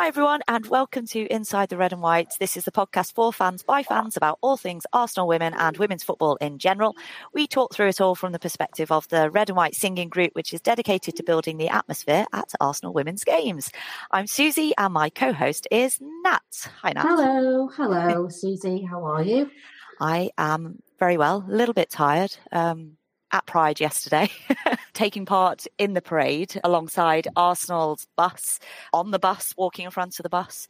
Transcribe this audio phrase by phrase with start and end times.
[0.00, 2.32] Hi, everyone, and welcome to Inside the Red and White.
[2.40, 6.02] This is the podcast for fans by fans about all things Arsenal women and women's
[6.02, 6.96] football in general.
[7.34, 10.34] We talk through it all from the perspective of the Red and White singing group,
[10.34, 13.70] which is dedicated to building the atmosphere at Arsenal women's games.
[14.10, 16.70] I'm Susie, and my co host is Nat.
[16.80, 17.02] Hi, Nat.
[17.02, 18.80] Hello, hello, Susie.
[18.80, 19.50] How are you?
[20.00, 22.34] I am very well, a little bit tired.
[22.52, 22.96] Um,
[23.32, 24.30] at Pride yesterday,
[24.92, 28.58] taking part in the parade alongside Arsenal's bus,
[28.92, 30.68] on the bus, walking in front of the bus.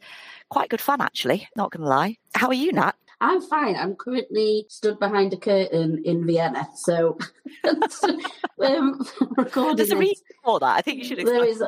[0.49, 2.17] Quite good fun, actually, not going to lie.
[2.35, 2.95] How are you, Nat?
[3.21, 3.75] I'm fine.
[3.75, 7.19] I'm currently stood behind a curtain in Vienna, so
[7.63, 8.99] um,
[9.37, 9.75] recording.
[9.75, 10.77] There's a reason for that.
[10.77, 11.19] I think you should.
[11.19, 11.39] Explain.
[11.39, 11.63] There is.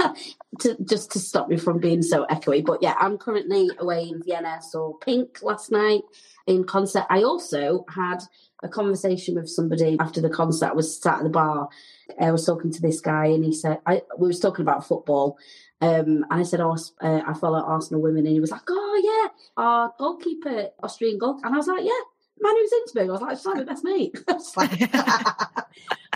[0.60, 4.20] to, just to stop me from being so echoey, but yeah, I'm currently away in
[4.22, 4.60] Vienna.
[4.60, 6.02] Saw Pink last night
[6.48, 7.04] in concert.
[7.08, 8.18] I also had
[8.62, 10.70] a conversation with somebody after the concert.
[10.70, 11.68] I was sat at the bar.
[12.20, 15.38] I was talking to this guy, and he said, I, "We was talking about football."
[15.82, 18.24] Um, and I said, oh, uh, I follow Arsenal women.
[18.24, 21.40] And he was like, oh, yeah, our goalkeeper, Austrian goal.
[21.42, 21.90] And I was like, yeah,
[22.40, 23.20] Manu Zinsberger.
[23.20, 24.16] I was like, my best mate.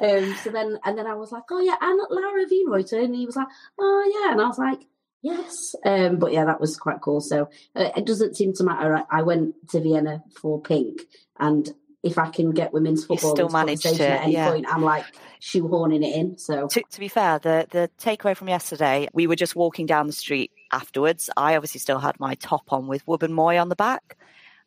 [0.03, 3.05] um, so then, and then I was like, oh, yeah, and Lara Wienroither.
[3.05, 4.33] And he was like, oh, yeah.
[4.33, 4.87] And I was like,
[5.21, 5.75] yes.
[5.85, 7.21] Um, but yeah, that was quite cool.
[7.21, 8.95] So uh, it doesn't seem to matter.
[8.95, 11.01] I, I went to Vienna for Pink
[11.41, 11.69] and
[12.03, 14.51] if I can get women's football still managed to, at any yeah.
[14.51, 15.05] point, I'm like
[15.41, 16.39] shoehorning it in.
[16.39, 20.07] So to, to be fair, the the takeaway from yesterday, we were just walking down
[20.07, 21.31] the street afterwards.
[21.37, 24.17] I obviously still had my top on with Wubben Moy on the back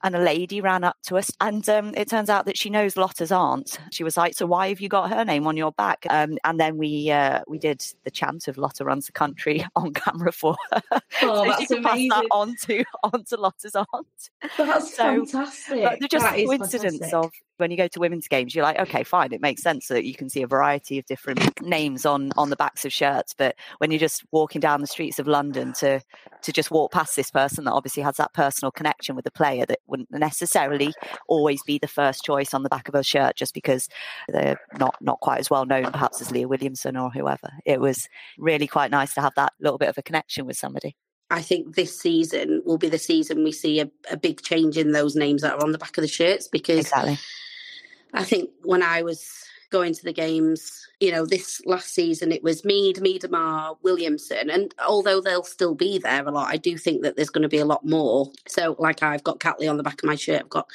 [0.03, 2.95] and a lady ran up to us and um, it turns out that she knows
[2.97, 3.79] Lotta's aunt.
[3.91, 6.59] She was like, "So why have you got her name on your back?" Um, and
[6.59, 10.55] then we uh, we did the chant of Lotta runs the country on camera for
[10.71, 10.81] her.
[11.21, 12.09] Oh, so that's she could amazing.
[12.09, 14.29] pass that on to on to Lotta's aunt.
[14.57, 15.83] That's So, fantastic.
[15.83, 19.33] But just That coincidence of when you go to women's games, you're like, okay, fine,
[19.33, 22.55] it makes sense that you can see a variety of different names on on the
[22.55, 23.33] backs of shirts.
[23.37, 26.01] But when you're just walking down the streets of London to
[26.41, 29.65] to just walk past this person that obviously has that personal connection with the player
[29.65, 30.93] that wouldn't necessarily
[31.27, 33.89] always be the first choice on the back of a shirt just because
[34.29, 37.49] they're not not quite as well known perhaps as Leah Williamson or whoever.
[37.65, 40.95] It was really quite nice to have that little bit of a connection with somebody.
[41.31, 44.93] I think this season will be the season we see a, a big change in
[44.93, 47.19] those names that are on the back of the shirts because Exactly.
[48.13, 52.43] I think when I was going to the games, you know, this last season it
[52.43, 57.03] was Mead, Miedema, Williamson, and although they'll still be there a lot, I do think
[57.03, 58.31] that there's going to be a lot more.
[58.47, 60.41] So, like I've got Catley on the back of my shirt.
[60.41, 60.67] I've got,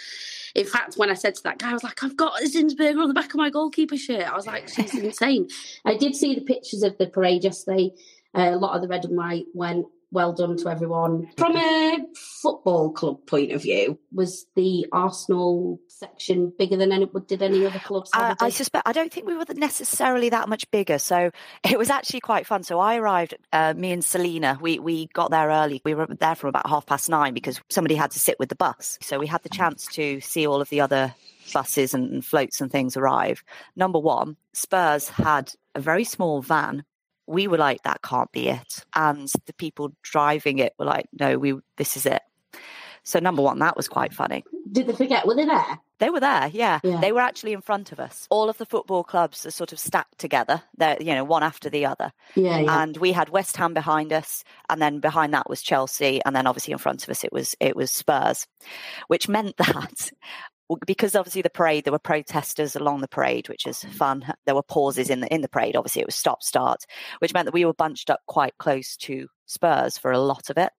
[0.54, 3.02] in fact, when I said to that guy, I was like, I've got a Zinsberger
[3.02, 4.30] on the back of my goalkeeper shirt.
[4.30, 5.48] I was like, she's insane.
[5.84, 7.90] I did see the pictures of the parade yesterday.
[8.34, 9.86] Uh, a lot of the red and white went.
[10.14, 11.28] Well done to everyone.
[11.36, 17.08] From a football club point of view, was the Arsenal section bigger than any?
[17.26, 18.10] Did any other clubs?
[18.14, 21.00] I, I, a I big- suspect I don't think we were necessarily that much bigger,
[21.00, 21.32] so
[21.68, 22.62] it was actually quite fun.
[22.62, 25.82] So I arrived, uh, me and Selena, we we got there early.
[25.84, 28.54] We were there from about half past nine because somebody had to sit with the
[28.54, 31.12] bus, so we had the chance to see all of the other
[31.52, 33.42] buses and floats and things arrive.
[33.74, 36.84] Number one, Spurs had a very small van.
[37.26, 41.38] We were like, that can't be it, and the people driving it were like, no,
[41.38, 42.22] we this is it.
[43.04, 44.44] So number one, that was quite funny.
[44.72, 45.26] Did they forget?
[45.26, 45.78] Were they there?
[45.98, 46.80] They were there, yeah.
[46.82, 47.00] Yeah.
[47.00, 48.26] They were actually in front of us.
[48.30, 50.62] All of the football clubs are sort of stacked together.
[50.76, 52.12] They're, you know, one after the other.
[52.34, 52.82] Yeah, yeah.
[52.82, 56.46] And we had West Ham behind us, and then behind that was Chelsea, and then
[56.46, 58.46] obviously in front of us it was it was Spurs,
[59.08, 60.10] which meant that
[60.86, 64.62] because obviously the parade there were protesters along the parade which is fun there were
[64.62, 66.84] pauses in the in the parade obviously it was stop start
[67.18, 70.56] which meant that we were bunched up quite close to spurs for a lot of
[70.56, 70.72] it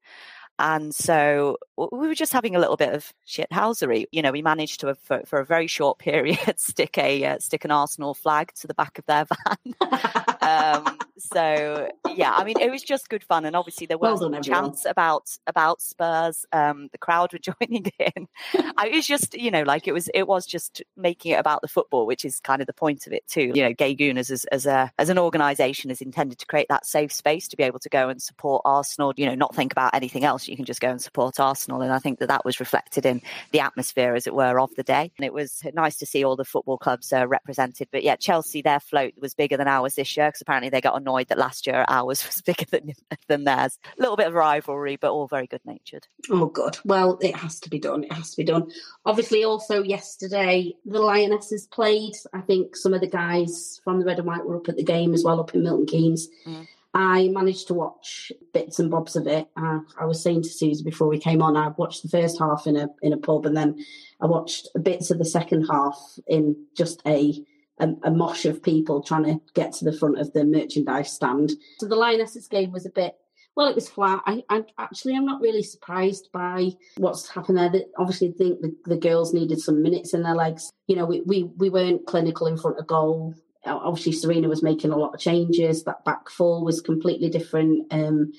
[0.57, 4.05] and so we were just having a little bit of shithousery.
[4.11, 7.65] You know, we managed to, for, for a very short period, stick a uh, stick
[7.65, 9.75] an Arsenal flag to the back of their van.
[10.85, 14.21] um, so yeah, I mean, it was just good fun, and obviously there Well was
[14.21, 14.63] done, everyone.
[14.63, 16.45] chance about about Spurs.
[16.51, 18.27] Um, the crowd were joining in.
[18.77, 21.67] I was just, you know, like it was it was just making it about the
[21.67, 23.51] football, which is kind of the point of it too.
[23.53, 26.85] You know, Gay Gooners as as a as an organisation is intended to create that
[26.85, 29.13] safe space to be able to go and support Arsenal.
[29.15, 30.47] You know, not think about anything else.
[30.47, 33.21] You can just go and support Arsenal, and I think that that was reflected in
[33.51, 35.11] the atmosphere, as it were, of the day.
[35.17, 37.87] And it was nice to see all the football clubs uh, represented.
[37.91, 40.95] But yeah, Chelsea, their float was bigger than ours this year because apparently they got
[41.05, 42.93] annoyed that last year ours was bigger than
[43.27, 43.77] than theirs.
[43.97, 46.07] A little bit of rivalry, but all very good natured.
[46.29, 46.77] Oh, good.
[46.83, 48.03] Well, it has to be done.
[48.03, 48.71] It has to be done.
[49.05, 52.13] Obviously, also yesterday, the Lionesses played.
[52.33, 54.83] I think some of the guys from the Red and White were up at the
[54.83, 56.27] game as well, up in Milton Keynes.
[56.45, 56.67] Mm.
[56.93, 59.49] I managed to watch bits and bobs of it.
[59.57, 62.67] Uh, I was saying to Susie before we came on, I watched the first half
[62.67, 63.83] in a in a pub, and then
[64.21, 67.43] I watched bits of the second half in just a
[67.79, 71.51] a, a mosh of people trying to get to the front of the merchandise stand.
[71.79, 73.15] So the Lionesses game was a bit
[73.55, 74.21] well, it was flat.
[74.25, 77.69] I, I actually I'm not really surprised by what's happened there.
[77.69, 80.69] That obviously think the, the girls needed some minutes in their legs.
[80.87, 83.33] You know, we, we we weren't clinical in front of goal.
[83.65, 85.83] Obviously, Sarina was making a lot of changes.
[85.85, 87.91] That back four was completely different.
[87.91, 88.33] Um,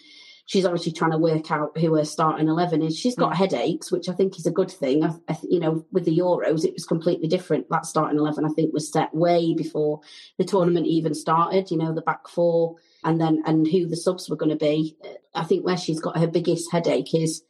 [0.47, 2.97] she's obviously trying to work out who her starting eleven is.
[2.97, 5.05] She's got headaches, which I think is a good thing.
[5.05, 7.69] I, I, you know, with the Euros, it was completely different.
[7.69, 10.01] That starting eleven, I think, was set way before
[10.39, 11.71] the tournament even started.
[11.71, 14.97] You know, the back four, and then and who the subs were going to be.
[15.35, 17.43] I think where she's got her biggest headache is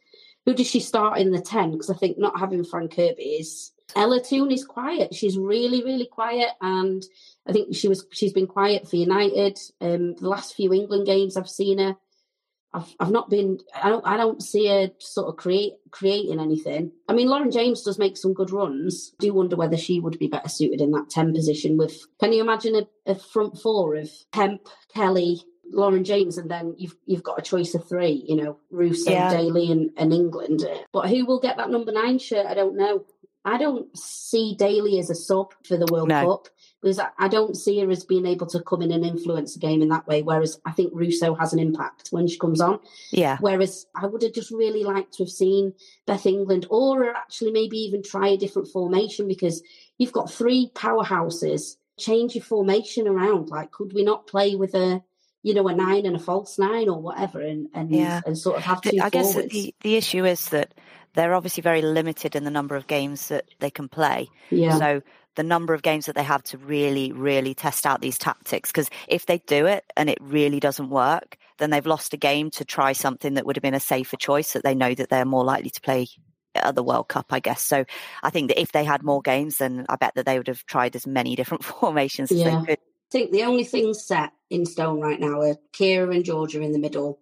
[0.45, 1.71] who does she start in the ten?
[1.71, 3.71] Because I think not having Fran Kirby is.
[3.95, 5.15] Ella Toone is quiet.
[5.15, 7.01] She's really, really quiet, and
[7.47, 8.05] I think she was.
[8.11, 9.57] She's been quiet for United.
[9.79, 11.95] Um, the last few England games, I've seen her.
[12.77, 13.59] I've I've not been.
[13.81, 14.05] I don't.
[14.05, 16.91] I don't see her sort of create creating anything.
[17.07, 19.13] I mean, Lauren James does make some good runs.
[19.19, 21.77] I do wonder whether she would be better suited in that ten position.
[21.77, 25.41] With can you imagine a, a front four of Hemp, Kelly,
[25.71, 28.23] Lauren James, and then you've you've got a choice of three.
[28.27, 29.29] You know, Russo, Yeah.
[29.31, 30.63] Daly, and, and England.
[30.93, 32.45] But who will get that number nine shirt?
[32.45, 33.05] I don't know.
[33.47, 36.27] I don't see Daly as a sub for the World No.
[36.27, 36.47] Cup
[36.81, 39.81] because I- don't see her as being able to come in and influence the game
[39.81, 40.21] in that way.
[40.21, 42.79] Whereas I think Russo has an impact when she comes on.
[43.11, 45.73] Yeah, Whereas I would have just really liked to have seen
[46.05, 49.63] Beth England or actually maybe even try a different formation because
[49.97, 51.77] you've got three powerhouses.
[51.97, 53.49] Change your formation around.
[53.49, 55.01] Like, could we not play with a,
[55.41, 58.21] you know, a nine and a false nine or whatever, and and, Yeah.
[58.25, 60.73] and sort of have two The- I guess the, the issue is that
[61.13, 64.29] they're obviously very limited in the number of games that they can play.
[64.51, 65.01] yeah, So
[65.35, 68.71] the number of games that they have to really, really test out these tactics.
[68.71, 72.49] Because if they do it and it really doesn't work, then they've lost a game
[72.51, 75.25] to try something that would have been a safer choice that they know that they're
[75.25, 76.07] more likely to play
[76.55, 77.61] at the World Cup, I guess.
[77.61, 77.85] So
[78.23, 80.65] I think that if they had more games, then I bet that they would have
[80.65, 82.59] tried as many different formations as Yeah.
[82.61, 82.79] they could.
[82.79, 86.73] I think the only things set in stone right now are Keira and Georgia in
[86.73, 87.21] the middle,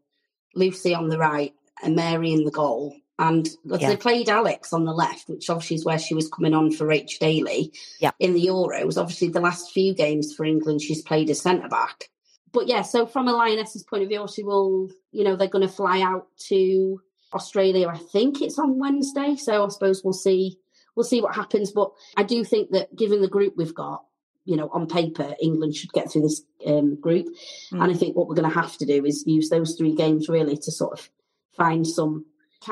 [0.55, 2.95] Lucy on the right, and Mary in the goal.
[3.17, 3.89] And Yeah.
[3.89, 6.91] they played Alex on the left, which obviously is where she was coming on for
[6.91, 8.11] H Daly Yeah.
[8.19, 8.99] in the Euros.
[8.99, 12.09] Obviously, the last few games for England, she's played as centre back.
[12.51, 15.67] But yeah, so from a Lioness's point of view, she will, you know, they're going
[15.67, 17.01] to fly out to
[17.33, 17.87] Australia.
[17.87, 20.57] I think it's on Wednesday, so I suppose we'll see.
[20.95, 21.71] We'll see what happens.
[21.71, 24.05] But I do think that given the group we've got,
[24.45, 27.27] you know, on paper, England should get through this um, group.
[27.73, 27.83] Mm.
[27.83, 30.29] And I think what we're going to have to do is use those three games
[30.29, 31.09] really to sort of
[31.55, 32.25] find some.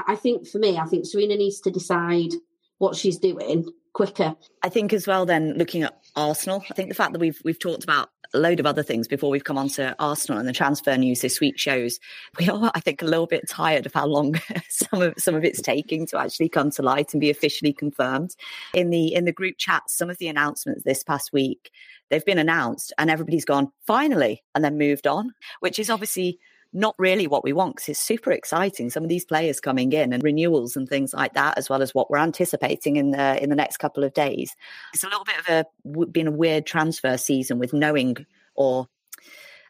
[0.08, 2.32] I think for me, I think Sarina needs to decide
[2.78, 4.36] what she's doing quicker.
[4.62, 5.26] I think as well.
[5.26, 8.60] Then looking at Arsenal, I think the fact that we've we've talked about a load
[8.60, 11.60] of other things before we've come on to Arsenal and the transfer news this week
[11.60, 12.00] shows
[12.40, 14.36] we are, I think, a little bit tired of how long
[14.70, 18.36] some of some of it's taking to actually come to light and be officially confirmed.
[18.74, 21.72] In the in the group chat, some of the announcements this past week
[22.10, 26.40] they've been announced and everybody's gone finally and then moved on, which is obviously
[26.74, 28.90] not really what we want because it's super exciting.
[28.90, 31.94] Some of these players coming in and renewals and things like that, as well as
[31.94, 34.56] what we're anticipating in the in the next couple of days.
[34.94, 38.26] It's a little bit of a been a weird transfer season with knowing
[38.56, 38.88] or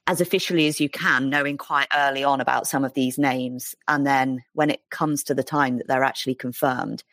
[0.06, 4.06] as officially as you can, knowing quite early on about some of these names, and
[4.06, 7.04] then when it comes to the time that they're actually confirmed,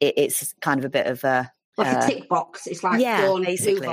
[0.00, 2.66] it, it's kind of a bit of a like Uh, a tick box.
[2.66, 3.88] It's like yeah, on, basically.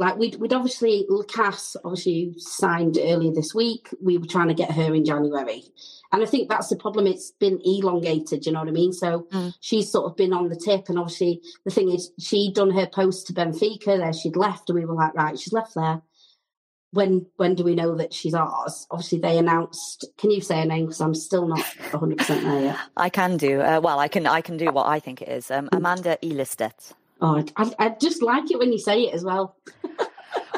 [0.00, 3.90] Like we'd, we'd obviously Lacasse obviously signed earlier this week.
[4.02, 5.62] We were trying to get her in January,
[6.10, 7.06] and I think that's the problem.
[7.06, 8.46] It's been elongated.
[8.46, 8.94] You know what I mean?
[8.94, 9.52] So Mm.
[9.60, 12.86] she's sort of been on the tip, and obviously the thing is, she'd done her
[12.86, 13.98] post to Benfica.
[13.98, 16.00] There, she'd left, and we were like, right, she's left there.
[16.92, 18.86] When when do we know that she's ours?
[18.90, 20.06] Obviously, they announced.
[20.16, 20.86] Can you say her name?
[20.86, 22.76] Because I'm still not 100 percent there yet.
[22.96, 23.60] I can do.
[23.60, 24.26] Uh, well, I can.
[24.26, 25.50] I can do what I think it is.
[25.50, 26.94] Um, Amanda Ilestedt.
[27.20, 29.56] Oh, I, I just like it when you say it as well.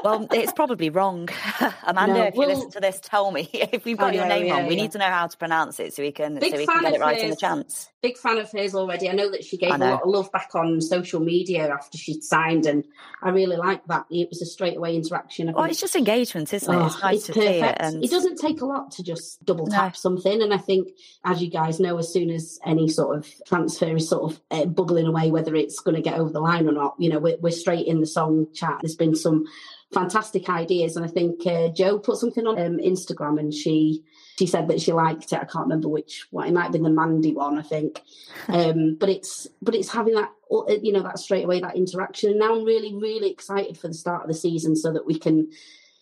[0.05, 1.29] Well, it's probably wrong.
[1.85, 4.25] Amanda, No, if you well- listen to this, tell me if we've got I your
[4.25, 4.67] know, name yeah, wrong.
[4.67, 6.83] We need to know how to pronounce it so we can Big so we can
[6.83, 7.89] get it right in the chance.
[8.03, 9.09] big fan of hers already.
[9.09, 12.23] I know that she gave a lot of love back on social media after she'd
[12.23, 12.85] signed, and
[13.23, 14.07] I really like that.
[14.11, 15.53] It was a straightaway interaction.
[15.53, 16.77] Well, it's just engagement, isn't it?
[16.77, 17.61] Oh, It's nice it's to see it.
[17.63, 17.81] perfect.
[17.83, 19.75] And It doesn't take a lot to just double No.
[19.77, 20.89] tap something, and I think,
[21.25, 24.65] as you guys know, as soon as any sort of transfer is sort of uh,
[24.67, 27.37] bubbling away, whether it's going to get over the line or not, you know, we're,
[27.41, 28.79] we're straight in the song chat.
[28.83, 29.45] There's been some
[29.93, 34.03] fantastic ideas, and I think uh, Joe put something on um, Instagram, and she
[34.39, 35.41] she said that she liked it.
[35.41, 36.49] I can't remember which one.
[36.49, 38.01] It might have been the Mandy one, I think.
[38.49, 42.31] Um, but it's but it's having that uh, you know that straight away that interaction.
[42.31, 45.17] And now I'm really really excited for the start of the season so that we
[45.19, 45.49] can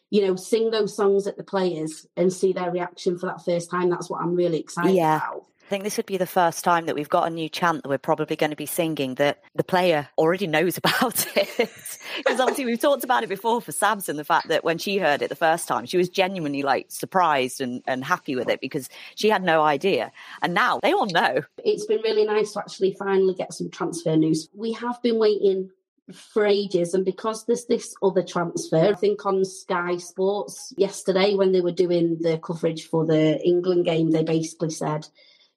[0.09, 3.70] you know sing those songs at the players and see their reaction for that first
[3.70, 3.90] time.
[3.90, 5.16] That's what I'm really excited Yeah.
[5.18, 5.47] about.
[5.70, 7.88] I think this would be the first time that we've got a new chant that
[7.88, 11.70] we're probably going to be singing that the player already knows about it.
[12.16, 15.22] Because obviously we've talked about it before for Samson, the fact that when she heard
[15.22, 18.88] it the first time, she was genuinely like surprised and, and happy with it because
[19.14, 20.10] she had no idea.
[20.42, 21.42] And now they all know.
[21.58, 24.48] It's been really nice to actually finally get some transfer news.
[24.52, 25.70] We have been waiting
[26.12, 31.52] for ages, and because there's this other transfer, I think on Sky Sports yesterday when
[31.52, 35.06] they were doing the coverage for the England game, they basically said,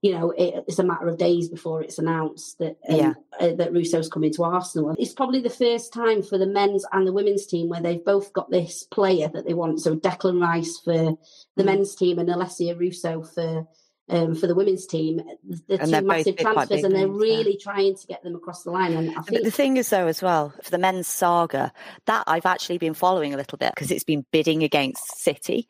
[0.04, 3.14] you know, it, it's a matter of days before it's announced that um, Yeah.
[3.40, 4.94] uh, that Russo's coming to Arsenal.
[5.00, 8.34] It's probably the first time for the men's and the women's team where they've both
[8.34, 9.80] got this player that they want.
[9.82, 11.18] So Declan Rice for
[11.56, 11.66] the Mm.
[11.66, 13.66] men's team and Alessia Russo for
[14.10, 15.22] um, for the women's team.
[15.48, 17.36] The And two they're massive transfers, big and they're names, yeah.
[17.38, 18.92] really trying to get them across the line.
[18.92, 21.72] And I But think the thing is, though, as well, for the men's saga,
[22.08, 25.70] that I've actually been following a little bit because it's been bidding against City.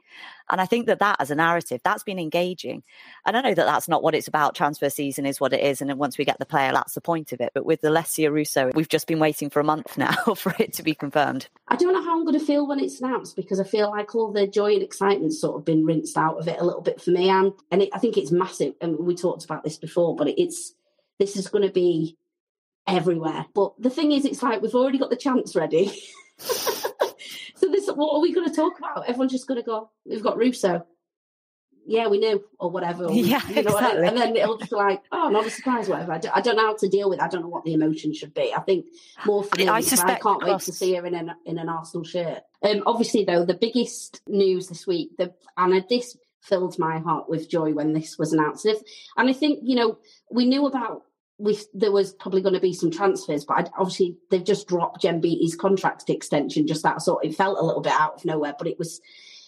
[0.50, 2.84] And I think that that as a narrative, that's been engaging.
[3.26, 4.56] And I know that that's not what it's about.
[4.56, 5.82] Transfer season is what it is.
[5.82, 7.52] And then once we get the player, that's the point of it.
[7.54, 10.74] But with the Alessia Russo, we've just been waiting for a month now for it
[10.74, 11.48] to be confirmed.
[11.68, 14.14] I don't know how I'm going to feel when it's announced because I feel like
[14.16, 17.02] all the joy and excitement sort of been rinsed out of it a little bit
[17.02, 17.30] for me.
[17.30, 18.74] And and it, I think it's massive.
[18.82, 20.74] And we talked about this before, but it's
[21.20, 22.18] this is going to be
[22.88, 23.46] everywhere.
[23.54, 25.92] But the thing is, it's like we've already got the chance ready.
[27.96, 29.08] what are we going to talk about?
[29.08, 29.90] Everyone's just going to go.
[30.06, 30.86] We've got Russo.
[31.86, 33.06] Yeah, we knew, or whatever.
[33.06, 34.08] or Yeah, you know, exactly.
[34.08, 36.14] And then it'll just be like, oh, not a surprise, whatever.
[36.14, 37.20] I don't, I don't know how to deal with.
[37.20, 37.24] it.
[37.24, 38.54] I don't know what the emotion should be.
[38.56, 38.86] I think
[39.26, 41.68] more for me, I I suspect can't wait to see her in an in an
[41.68, 42.40] Arsenal shirt.
[42.62, 47.50] Um, obviously, though, the biggest news this week, the and this filled my heart with
[47.50, 48.66] joy when this was announced.
[48.66, 48.84] And, if,
[49.18, 49.98] and I think you know
[50.32, 51.04] we knew about
[51.38, 55.02] we there was probably going to be some transfers, but I, obviously they've just dropped
[55.02, 56.68] Jen Beattie's contract extension.
[56.68, 59.02] Just that sort, it felt a little bit out of nowhere, but it was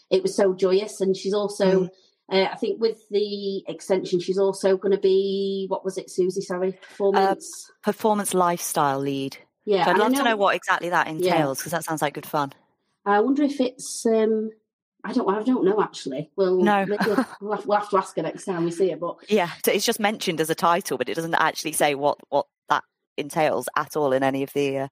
[0.09, 1.01] it was so joyous.
[1.01, 1.89] And she's also.
[2.27, 6.41] Uh, I think with the extension, she's also going to be what was it, Susie?
[6.41, 7.71] Sorry, performance.
[7.83, 9.37] Performance lifestyle lead.
[9.63, 11.83] yeah, So I'd and I love to know- know what exactly that entails because that
[11.83, 12.51] sounds like good fun.
[13.05, 14.03] I wonder if it's.
[14.07, 14.49] um
[15.05, 15.29] I don't.
[15.29, 16.31] I don't know actually.
[16.35, 16.85] We'll No.
[17.39, 18.97] we'll, have, we'll have to ask her next time we see her.
[18.97, 22.17] But Yeah, so it's just mentioned as a title, but it doesn't actually say what
[22.29, 22.83] what that
[23.15, 24.87] entails at all in any of the uh,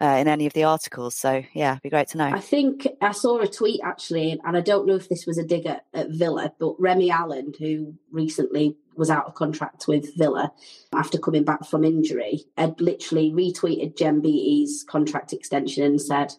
[0.00, 1.14] uh, in any of the articles.
[1.14, 2.24] So yeah, it'd be great to know.
[2.24, 5.44] I think I saw a tweet actually, and I don't know if this was a
[5.44, 10.52] dig at, at Villa, but Remi Allen, who recently was out of contract with Villa
[10.92, 16.32] after coming back from injury, had literally retweeted Jen Beattie's contract extension and said,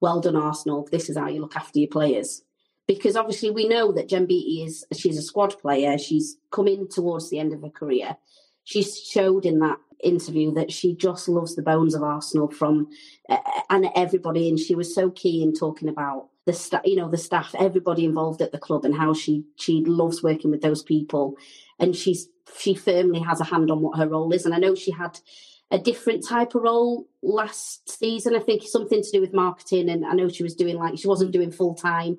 [0.00, 0.88] "Well done, Arsenal.
[0.90, 2.42] This is how you look after your players."
[2.86, 5.98] Because obviously we know that Jen Beattie is she's a squad player.
[5.98, 8.16] She's coming towards the end of her career.
[8.64, 12.88] She showed in that interview that she just loves the bones of Arsenal from
[13.28, 13.38] uh,
[13.70, 17.16] and everybody, and she was so key in talking about the staff, you know, the
[17.16, 21.36] staff, everybody involved at the club, and how she she loves working with those people,
[21.78, 24.44] and she's she firmly has a hand on what her role is.
[24.44, 25.18] And I know she had
[25.70, 28.36] a different type of role last season.
[28.36, 31.08] I think something to do with marketing, and I know she was doing like she
[31.08, 32.18] wasn't doing full time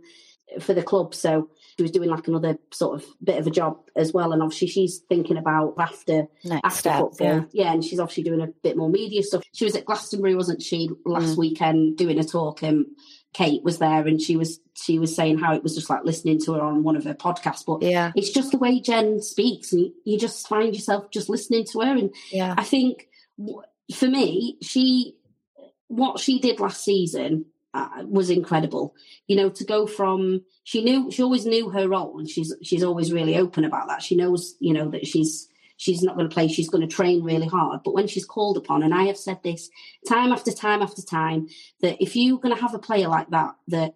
[0.62, 3.78] for the club, so she was doing like another sort of bit of a job
[3.96, 4.32] as well.
[4.34, 7.46] And obviously, she's thinking about after Next after step, football.
[7.52, 7.72] yeah.
[7.74, 9.44] and she's obviously doing a bit more media stuff.
[9.54, 11.38] She was at Glastonbury, wasn't she, last Mm.
[11.38, 12.86] weekend doing a talk and
[13.34, 16.40] Kate was there and she was she was saying how it was just like listening
[16.42, 17.66] to her on one of her podcasts.
[17.66, 21.30] But Yeah, it's just the way Jen speaks and you, you just find yourself just
[21.30, 23.08] listening to her and yeah, I think
[23.96, 25.16] for me, she
[25.88, 28.96] what she did last season uh, was incredible.
[29.28, 32.84] You know, to go from she knew she always knew her role, and she's she's
[32.84, 34.02] always really open about that.
[34.02, 36.48] She knows, you know, that she's she's not going to play.
[36.48, 37.82] She's going to train really hard.
[37.84, 39.70] But when she's called upon, and I have said this
[40.08, 41.48] time after time after time,
[41.82, 43.96] that if you're going to have a player like that, that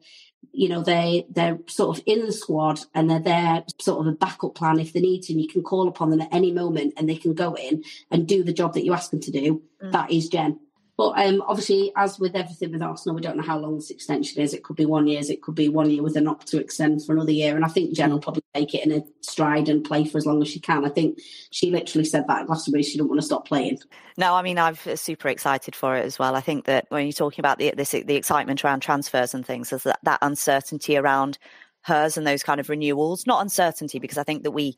[0.51, 4.15] you know they they're sort of in the squad and they're there sort of a
[4.15, 6.93] backup plan if they need to and you can call upon them at any moment
[6.97, 9.61] and they can go in and do the job that you ask them to do
[9.83, 9.91] mm.
[9.91, 10.59] that is jen
[10.97, 14.41] but um, obviously, as with everything with Arsenal, we don't know how long this extension
[14.41, 14.53] is.
[14.53, 17.05] It could be one year, it could be one year with an opt to extend
[17.05, 17.55] for another year.
[17.55, 20.25] And I think Jen will probably take it in a stride and play for as
[20.25, 20.85] long as she can.
[20.85, 21.19] I think
[21.51, 23.77] she literally said that at Glastonbury, she didn't want to stop playing.
[24.17, 26.35] No, I mean, I'm super excited for it as well.
[26.35, 29.69] I think that when you're talking about the, this, the excitement around transfers and things,
[29.69, 31.37] there's that, that uncertainty around
[31.81, 33.27] hers and those kind of renewals.
[33.27, 34.77] Not uncertainty, because I think that we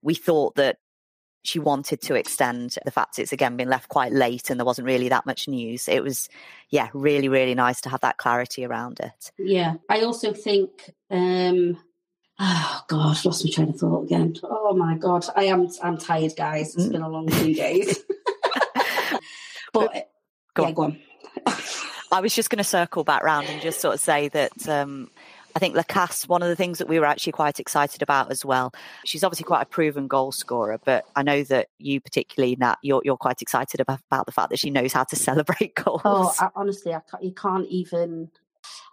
[0.00, 0.78] we thought that
[1.44, 4.86] she wanted to extend the fact it's again been left quite late and there wasn't
[4.86, 5.88] really that much news.
[5.88, 6.28] It was,
[6.70, 9.32] yeah, really, really nice to have that clarity around it.
[9.38, 9.74] Yeah.
[9.88, 11.78] I also think, um,
[12.38, 14.34] oh God, lost my train of thought again.
[14.44, 15.26] Oh my God.
[15.34, 16.76] I am, I'm tired, guys.
[16.76, 16.92] It's mm.
[16.92, 17.98] been a long few days.
[19.72, 20.10] but,
[20.54, 20.74] go yeah, on.
[20.74, 20.98] go on.
[22.12, 25.10] I was just going to circle back round and just sort of say that um,
[25.54, 28.44] I think Lacasse, one of the things that we were actually quite excited about as
[28.44, 28.72] well.
[29.04, 33.02] She's obviously quite a proven goal scorer, but I know that you particularly, Nat, you're,
[33.04, 36.02] you're quite excited about, about the fact that she knows how to celebrate goals.
[36.04, 38.30] Oh, I, honestly, I can't, you can't even.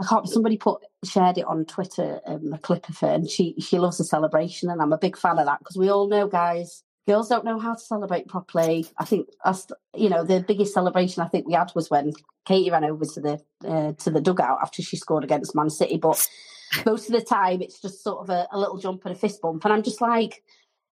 [0.01, 0.27] I can't.
[0.27, 3.99] Somebody put shared it on Twitter, um, a clip of her, and she she loves
[3.99, 7.29] the celebration, and I'm a big fan of that because we all know, guys, girls
[7.29, 8.87] don't know how to celebrate properly.
[8.97, 12.13] I think us, you know, the biggest celebration I think we had was when
[12.45, 15.97] Katie ran over to the uh, to the dugout after she scored against Man City.
[15.97, 16.27] But
[16.85, 19.41] most of the time, it's just sort of a, a, little jump and a fist
[19.41, 20.43] bump, and I'm just like.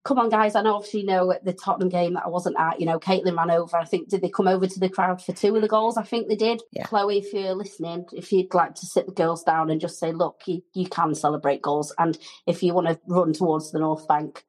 [0.03, 0.53] Come on, guys!
[0.53, 2.79] I know, obviously, know at the Tottenham game that I wasn't at.
[2.79, 3.75] You know, Caitlin ran over.
[3.75, 5.97] I think did they come over to the crowd for two of the goals?
[5.97, 6.61] I think they did.
[6.71, 6.83] Yeah.
[6.83, 10.11] Chloe, if you're listening, if you'd like to sit the girls down and just say,
[10.11, 14.07] "Look, you, you can celebrate goals," and if you want to run towards the North
[14.07, 14.45] Bank,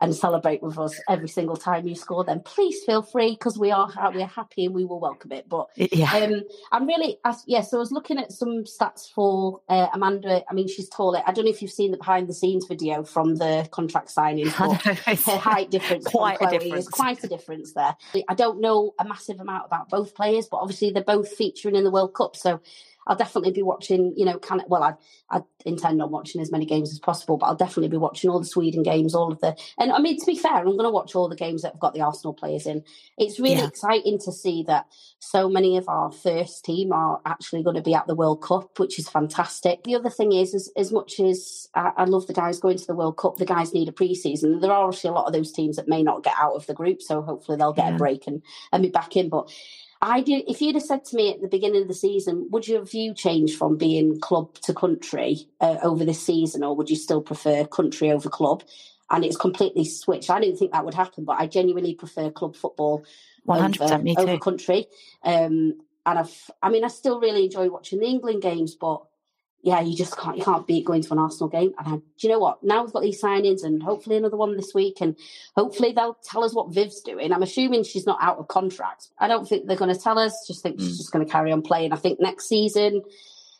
[0.00, 3.70] and celebrate with us every single time you score, then please feel free because we
[3.70, 5.48] are we're happy and we will welcome it.
[5.48, 7.44] But yeah, um, I'm really yes.
[7.46, 10.42] Yeah, so I was looking at some stats for uh, Amanda.
[10.48, 11.22] I mean, she's taller.
[11.26, 14.50] I don't know if you've seen the behind the scenes video from the contract signing.
[14.64, 16.88] But her height difference quite a difference.
[16.88, 17.96] quite a difference there.
[18.28, 21.84] I don't know a massive amount about both players, but obviously they're both featuring in
[21.84, 22.60] the World Cup, so
[23.06, 24.94] I'll definitely be watching, you know, can well, I,
[25.30, 28.40] I intend on watching as many games as possible, but I'll definitely be watching all
[28.40, 30.90] the Sweden games, all of the, and I mean, to be fair, I'm going to
[30.90, 32.84] watch all the games that have got the Arsenal players in.
[33.18, 33.66] It's really yeah.
[33.66, 34.86] exciting to see that
[35.18, 38.78] so many of our first team are actually going to be at the World Cup,
[38.78, 39.84] which is fantastic.
[39.84, 42.86] The other thing is, as, as much as I, I love the guys going to
[42.86, 44.60] the World Cup, the guys need a preseason.
[44.60, 46.74] There are obviously a lot of those teams that may not get out of the
[46.74, 47.94] group, so hopefully they'll get yeah.
[47.94, 49.28] a break and, and be back in.
[49.28, 49.50] But
[50.04, 50.44] I did.
[50.46, 53.14] If you'd have said to me at the beginning of the season, would your view
[53.14, 57.64] change from being club to country uh, over this season, or would you still prefer
[57.64, 58.62] country over club?
[59.10, 60.28] And it's completely switched.
[60.28, 63.04] I didn't think that would happen, but I genuinely prefer club football
[63.48, 64.22] 100% over, me too.
[64.22, 64.86] over country.
[65.22, 69.04] Um, and I've, I mean, I still really enjoy watching the England games, but
[69.64, 71.72] yeah, you just can't you can't beat going to an Arsenal game.
[71.78, 72.62] And I, do you know what?
[72.62, 75.16] Now we've got these signings, and hopefully another one this week, and
[75.56, 77.32] hopefully they'll tell us what Viv's doing.
[77.32, 79.08] I'm assuming she's not out of contract.
[79.18, 80.44] I don't think they're going to tell us.
[80.46, 80.82] Just think mm.
[80.82, 81.94] she's just going to carry on playing.
[81.94, 83.02] I think next season,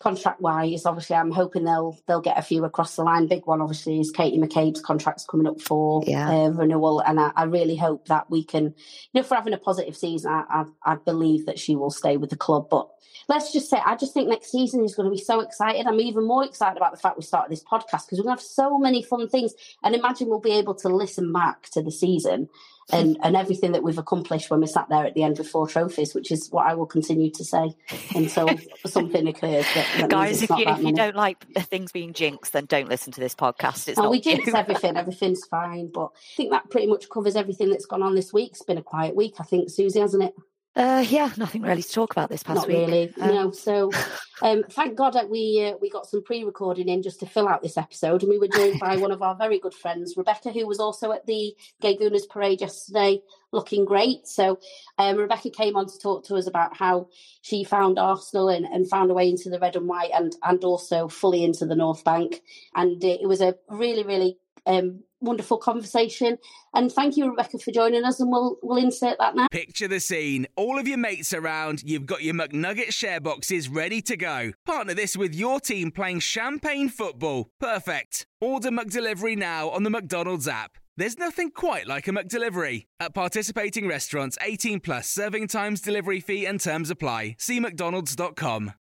[0.04, 3.26] contract wise, obviously, I'm hoping they'll they'll get a few across the line.
[3.26, 6.30] Big one, obviously, is Katie McCabe's contract's coming up for yeah.
[6.30, 8.72] uh, renewal, and I, I, really hope that we can, you
[9.14, 12.28] know, for having a positive season, I, I, I believe that she will stay with
[12.28, 12.90] the club, but
[13.28, 15.86] let's just say, I just think next season is going to be so excited.
[15.86, 18.42] I'm even more excited about the fact we started this podcast because we're going to
[18.42, 19.54] have so many fun things.
[19.82, 22.48] And imagine we'll be able to listen back to the season
[22.92, 25.66] and, and everything that we've accomplished when we sat there at the end with four
[25.66, 27.74] trophies, which is what I will continue to say
[28.14, 28.48] until
[28.86, 29.64] something occurs.
[29.74, 33.12] That, that Guys, if, you, if you, don't like things being jinxed, then don't listen
[33.12, 33.88] to this podcast.
[33.88, 34.96] It's oh, we jinx everything.
[35.04, 35.90] Everything's fine.
[35.92, 38.50] But I think that pretty much covers everything that's gone on this week.
[38.52, 40.34] It's been a quiet week, I think, Susie, hasn't it?
[40.76, 42.76] Uh, yeah, nothing really to talk about this past Not week.
[42.78, 43.50] really, um, no.
[43.52, 43.92] So,
[44.42, 47.62] um, thank God that we uh, we got some pre-recording in just to fill out
[47.62, 50.66] this episode, and we were joined by one of our very good friends, Rebecca, who
[50.66, 53.20] was also at the Gay Gooners Parade yesterday,
[53.52, 54.26] looking great.
[54.26, 54.58] So,
[54.98, 57.06] um, Rebecca came on to talk to us about how
[57.42, 60.64] she found Arsenal and, and found a way into the red and white, and and
[60.64, 62.42] also fully into the North Bank,
[62.74, 66.38] and it, it was a really really um, wonderful conversation.
[66.74, 68.20] And thank you, Rebecca, for joining us.
[68.20, 69.48] And we'll we'll insert that now.
[69.50, 71.82] Picture the scene: all of your mates around.
[71.84, 74.52] You've got your McNugget share boxes ready to go.
[74.64, 77.50] Partner this with your team playing champagne football.
[77.60, 78.26] Perfect.
[78.40, 80.72] Order McDelivery now on the McDonald's app.
[80.96, 82.86] There's nothing quite like a McDelivery.
[83.00, 87.34] At participating restaurants, 18 plus serving times, delivery fee, and terms apply.
[87.38, 88.74] See McDonald's.com.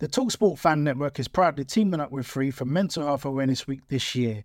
[0.00, 3.86] The Talksport Fan Network is proudly teaming up with Free for Mental Health Awareness Week
[3.88, 4.44] this year.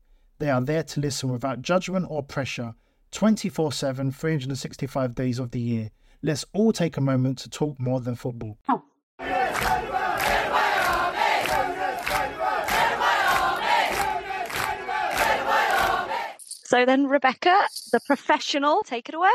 [0.41, 2.73] They are there to listen without judgment or pressure
[3.11, 5.91] 24 7, 365 days of the year.
[6.23, 8.57] Let's all take a moment to talk more than football.
[16.39, 19.29] So then, Rebecca, the professional, take it away.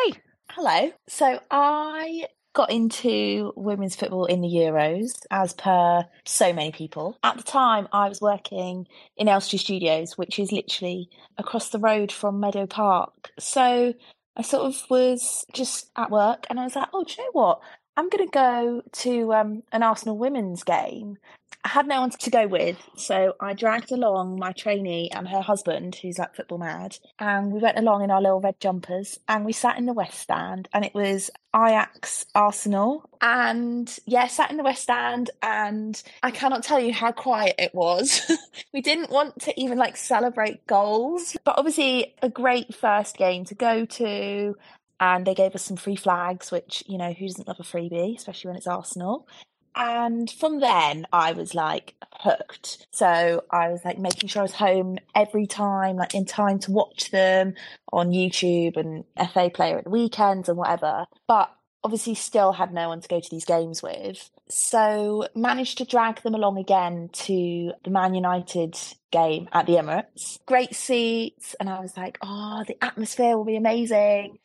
[0.51, 0.91] Hello.
[1.07, 2.25] So I
[2.57, 7.19] got into women's football in the Euros, as per so many people.
[7.23, 8.89] At the time, I was working
[9.19, 13.31] in Elstree Studios, which is literally across the road from Meadow Park.
[13.39, 13.93] So
[14.37, 17.31] I sort of was just at work and I was like, oh, do you know
[17.33, 17.61] what?
[17.99, 21.19] I'm going to go to um, an Arsenal women's game.
[21.67, 25.97] Had no one to go with, so I dragged along my trainee and her husband,
[25.97, 29.53] who's like football mad, and we went along in our little red jumpers and we
[29.53, 33.09] sat in the West Stand, and it was Ajax Arsenal.
[33.21, 37.75] And yeah, sat in the West Stand, and I cannot tell you how quiet it
[37.75, 38.31] was.
[38.73, 43.55] we didn't want to even like celebrate goals, but obviously, a great first game to
[43.55, 44.57] go to
[44.99, 48.17] and they gave us some free flags, which you know who doesn't love a freebie,
[48.17, 49.29] especially when it's Arsenal.
[49.77, 52.87] And from then, I was like hooked.
[52.91, 56.73] So I was like making sure I was home every time, like in time to
[56.73, 57.55] watch them
[57.93, 61.05] on YouTube and FA Player at the weekends and whatever.
[61.29, 64.31] But obviously, still had no one to go to these games with.
[64.49, 68.79] So managed to drag them along again to the Man United
[69.13, 70.39] game at the Emirates.
[70.47, 74.39] Great seats, and I was like, oh, the atmosphere will be amazing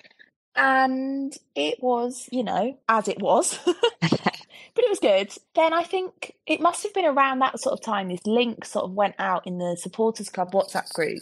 [0.56, 3.58] and it was, you know, as it was.
[4.76, 5.34] but it was good.
[5.56, 8.86] Then I think it must have been around that sort of time this link sort
[8.86, 11.22] of went out in the supporters club WhatsApp group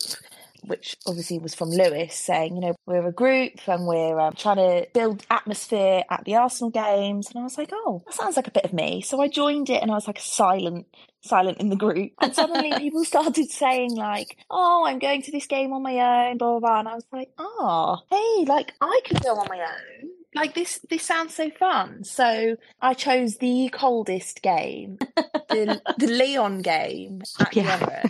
[0.63, 4.57] which obviously was from Lewis, saying, you know, we're a group and we're um, trying
[4.57, 7.29] to build atmosphere at the Arsenal games.
[7.29, 9.01] And I was like, oh, that sounds like a bit of me.
[9.01, 10.87] So I joined it and I was like silent,
[11.21, 12.11] silent in the group.
[12.21, 16.37] And suddenly people started saying, like, oh, I'm going to this game on my own,
[16.37, 16.79] blah, blah, blah.
[16.79, 20.79] And I was like, oh, hey, like I could go on my own like this
[20.89, 24.97] this sounds so fun so i chose the coldest game
[25.49, 28.03] the the Lyon game at yeah.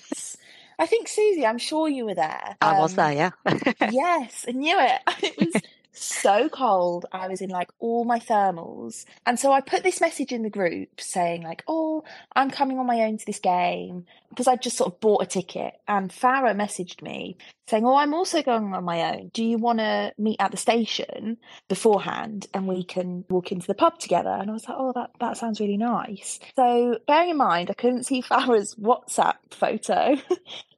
[0.79, 2.55] I think Susie, I'm sure you were there.
[2.61, 3.31] I um, was there, yeah.
[3.91, 5.01] yes, I knew it.
[5.23, 5.61] It was
[5.99, 7.05] so cold.
[7.11, 9.05] I was in like all my thermals.
[9.25, 12.03] And so I put this message in the group saying, like, oh,
[12.35, 15.25] I'm coming on my own to this game because I just sort of bought a
[15.25, 15.73] ticket.
[15.87, 19.31] And Farah messaged me saying, oh, I'm also going on my own.
[19.33, 23.75] Do you want to meet at the station beforehand and we can walk into the
[23.75, 24.29] pub together?
[24.29, 26.39] And I was like, oh, that, that sounds really nice.
[26.55, 30.15] So bearing in mind, I couldn't see Farah's WhatsApp photo.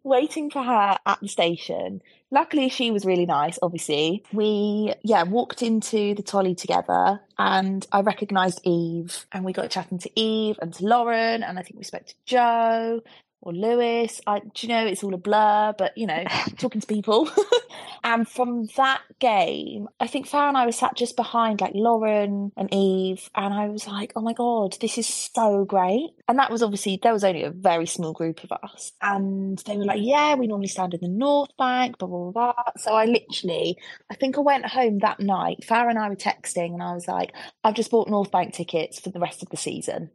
[0.03, 2.01] waiting for her at the station.
[2.31, 4.23] Luckily, she was really nice, obviously.
[4.31, 9.99] We, yeah, walked into the Tolly together and I recognised Eve and we got chatting
[9.99, 13.01] to Eve and to Lauren and I think we spoke to Joe
[13.41, 14.21] or Lewis.
[14.25, 16.23] I, do you know, it's all a blur, but you know,
[16.57, 17.29] talking to people.
[18.03, 22.51] and from that game, I think Farah and I were sat just behind like Lauren
[22.55, 26.11] and Eve, and I was like, oh my God, this is so great.
[26.31, 28.93] And that was obviously, there was only a very small group of us.
[29.01, 32.53] And they were like, yeah, we normally stand in the North Bank, blah, blah, blah.
[32.77, 33.77] So I literally,
[34.09, 35.65] I think I went home that night.
[35.67, 37.33] Farah and I were texting, and I was like,
[37.65, 40.09] I've just bought North Bank tickets for the rest of the season.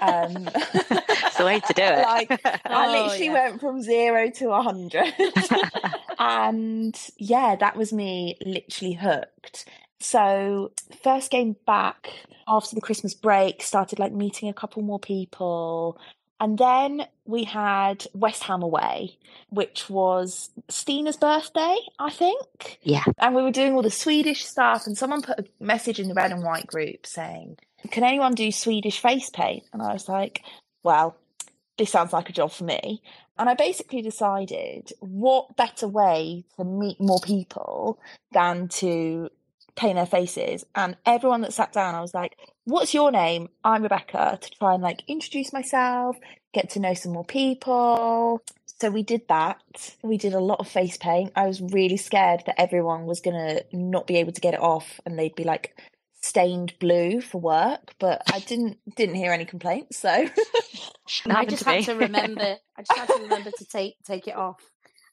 [0.00, 2.02] Um, it's the way to do it.
[2.02, 3.32] like, I oh, literally yeah.
[3.32, 5.14] went from zero to a hundred.
[6.18, 9.66] and yeah, that was me literally hooked.
[10.02, 12.08] So first game back
[12.48, 15.98] after the Christmas break, started like meeting a couple more people.
[16.40, 19.16] And then we had West Ham away,
[19.50, 22.80] which was Stina's birthday, I think.
[22.82, 23.04] Yeah.
[23.18, 26.14] And we were doing all the Swedish stuff, and someone put a message in the
[26.14, 27.58] red and white group saying,
[27.92, 29.62] Can anyone do Swedish face paint?
[29.72, 30.42] And I was like,
[30.82, 31.16] Well,
[31.78, 33.02] this sounds like a job for me.
[33.38, 38.00] And I basically decided what better way to meet more people
[38.32, 39.30] than to
[39.76, 40.64] paint their faces.
[40.74, 43.48] And everyone that sat down, I was like, What's your name?
[43.64, 46.16] I'm Rebecca, to try and like introduce myself,
[46.52, 48.42] get to know some more people.
[48.80, 49.60] So we did that.
[50.02, 51.32] We did a lot of face paint.
[51.36, 54.60] I was really scared that everyone was going to not be able to get it
[54.60, 55.76] off and they'd be like
[56.20, 59.98] stained blue for work, but I didn't didn't hear any complaints.
[59.98, 60.08] So
[61.26, 64.60] I just had to remember I just had to remember to take take it off.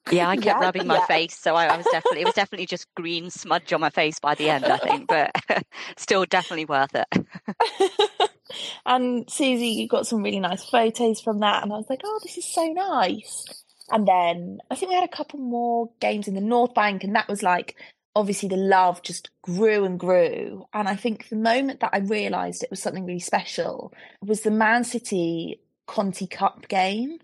[0.07, 1.07] Yeah, I kept Yeah, rubbing my yeah.
[1.07, 4.19] face, so I, I was definitely it was definitely just green smudge on my face
[4.19, 5.31] by the end, I think, but
[5.97, 7.07] still definitely worth it.
[8.85, 12.19] and Susie, you got some really nice photos from that, and I was like, oh,
[12.23, 13.47] this is so nice.
[13.91, 17.15] And then I think we had a couple more games in the North Bank, and
[17.15, 17.75] that was like
[18.15, 20.65] obviously the love just grew and grew.
[20.73, 24.51] And I think the moment that I realised it was something really special was the
[24.51, 27.19] Man City Conti Cup game.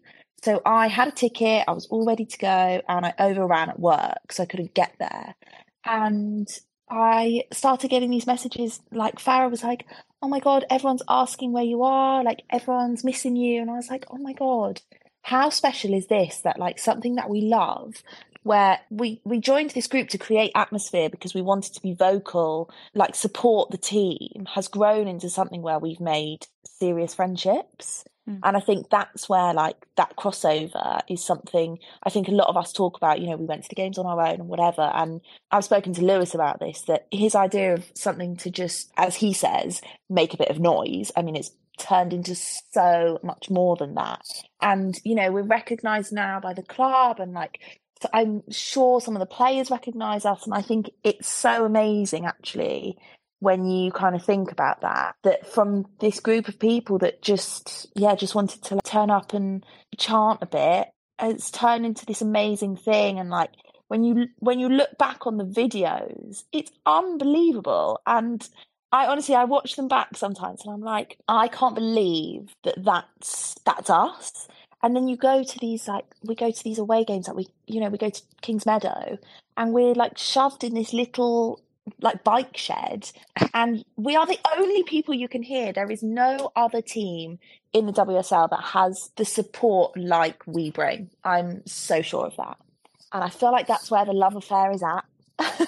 [0.46, 3.80] So I had a ticket, I was all ready to go, and I overran at
[3.80, 5.34] work, so I couldn't get there.
[5.84, 6.48] And
[6.88, 9.88] I started getting these messages like Farah was like,
[10.22, 13.60] Oh my God, everyone's asking where you are, like everyone's missing you.
[13.60, 14.82] And I was like, Oh my God,
[15.24, 18.04] how special is this that like something that we love
[18.44, 22.70] where we we joined this group to create atmosphere because we wanted to be vocal
[22.94, 28.40] like support the team has grown into something where we've made serious friendships Mm.
[28.44, 32.58] and i think that's where like that crossover is something i think a lot of
[32.58, 34.82] us talk about you know we went to the games on our own and whatever
[34.82, 39.16] and i've spoken to lewis about this that his idea of something to just as
[39.16, 43.76] he says make a bit of noise i mean it's turned into so much more
[43.76, 44.26] than that
[44.62, 47.60] and you know we're recognized now by the club and like
[48.02, 52.26] so I'm sure some of the players recognize us, and I think it's so amazing
[52.26, 52.98] actually
[53.46, 55.16] when you kind of think about that.
[55.24, 59.34] That from this group of people that just yeah just wanted to like, turn up
[59.34, 59.64] and
[59.98, 60.90] chant a bit,
[61.22, 63.20] it's turned into this amazing thing.
[63.20, 63.52] And like
[63.88, 68.02] when you when you look back on the videos, it's unbelievable.
[68.08, 68.48] And
[68.92, 73.56] I honestly I watch them back sometimes, and I'm like I can't believe that that's
[73.64, 74.48] that's us
[74.86, 77.48] and then you go to these like we go to these away games like we
[77.66, 79.18] you know we go to Kingsmeadow
[79.58, 81.60] and we're like shoved in this little
[82.02, 83.12] like bike shed
[83.54, 87.38] and we are the only people you can hear there is no other team
[87.74, 92.58] in the wsl that has the support like we bring i'm so sure of that
[93.14, 95.06] and i feel like that's where the love affair is at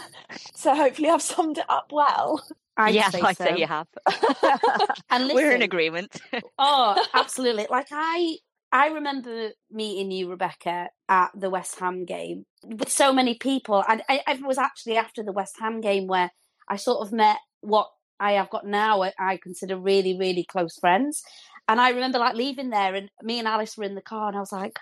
[0.56, 2.43] so hopefully i've summed it up well
[2.80, 3.45] I'd yeah, say I'd so.
[3.45, 3.88] say you have.
[5.10, 6.21] And We're in agreement.
[6.60, 7.65] Oh, absolutely.
[7.71, 8.38] Like I
[8.71, 13.84] I remember meeting you, Rebecca, at the West Ham game with so many people.
[13.88, 16.32] And I, it was actually after the West Ham game where
[16.67, 17.88] I sort of met what
[18.19, 21.23] I have got now, I- I consider really, really close friends.
[21.67, 24.38] And I remember like leaving there and me and Alice were in the car and
[24.38, 24.77] I was like,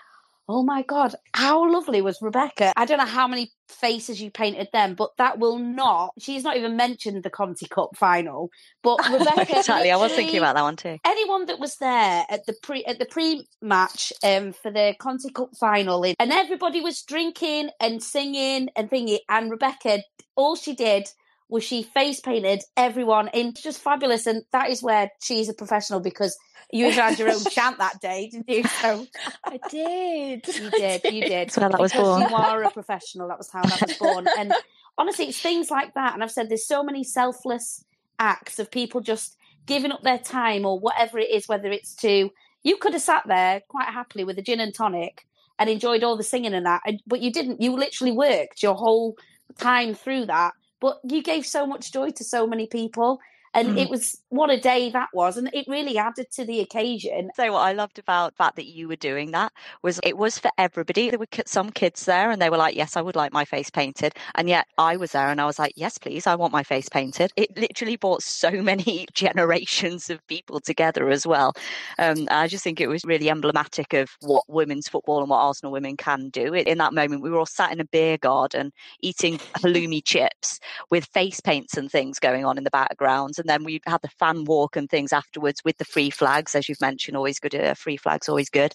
[0.48, 2.72] oh my God, how lovely was Rebecca?
[2.76, 6.56] I don't know how many faces you painted then, but that will not, she's not
[6.56, 8.50] even mentioned the Conti Cup final.
[8.82, 9.58] But Rebecca.
[9.58, 9.90] exactly.
[9.90, 10.98] I was thinking about that one too.
[11.04, 15.30] anyone that was there at the pre at the pre match um for the Conti
[15.30, 20.02] Cup final and everybody was drinking and singing and thingy and Rebecca
[20.36, 21.08] all she did
[21.48, 25.54] was she face painted everyone in it's just fabulous and that is where she's a
[25.54, 26.36] professional because
[26.76, 29.06] you even had your own chant that day didn't you so
[29.44, 32.22] i did you did you did That's where that was born.
[32.22, 34.52] you are a professional that was how that was born and
[34.98, 37.84] honestly it's things like that and I've said there's so many selfless
[38.18, 39.36] acts of people just
[39.66, 42.30] giving up their time or whatever it is, whether it's to
[42.62, 45.26] you could have sat there quite happily with a gin and tonic
[45.58, 47.62] and enjoyed all the singing and that, but you didn't.
[47.62, 49.16] You literally worked your whole
[49.58, 53.20] time through that, but you gave so much joy to so many people.
[53.56, 53.78] And Mm.
[53.78, 57.30] it was what a day that was, and it really added to the occasion.
[57.36, 60.38] So what I loved about the fact that you were doing that was it was
[60.38, 61.10] for everybody.
[61.10, 63.70] There were some kids there and they were like, yes, I would like my face
[63.70, 64.14] painted.
[64.36, 66.88] And yet I was there and I was like, yes, please, I want my face
[66.88, 67.32] painted.
[67.36, 71.54] It literally brought so many generations of people together as well.
[71.98, 75.72] Um, I just think it was really emblematic of what women's football and what Arsenal
[75.72, 76.54] women can do.
[76.54, 80.58] In that moment, we were all sat in a beer garden eating halloumi chips
[80.90, 83.34] with face paints and things going on in the background.
[83.38, 86.68] And then we had the fan walk and things afterwards with the free flags, as
[86.68, 87.54] you've mentioned, always good.
[87.54, 88.72] Uh, free flags, always good.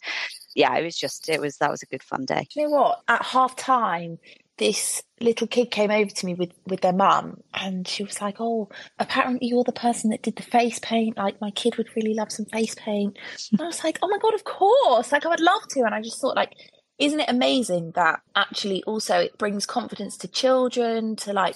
[0.55, 2.47] Yeah, it was just, it was, that was a good fun day.
[2.53, 3.01] Do you know what?
[3.07, 4.19] At half time,
[4.57, 8.35] this little kid came over to me with, with their mum and she was like,
[8.39, 11.17] Oh, apparently you're the person that did the face paint.
[11.17, 13.17] Like, my kid would really love some face paint.
[13.51, 15.11] And I was like, Oh my God, of course.
[15.11, 15.81] Like, I would love to.
[15.81, 16.53] And I just thought, like,
[17.01, 21.55] isn't it amazing that actually also it brings confidence to children to like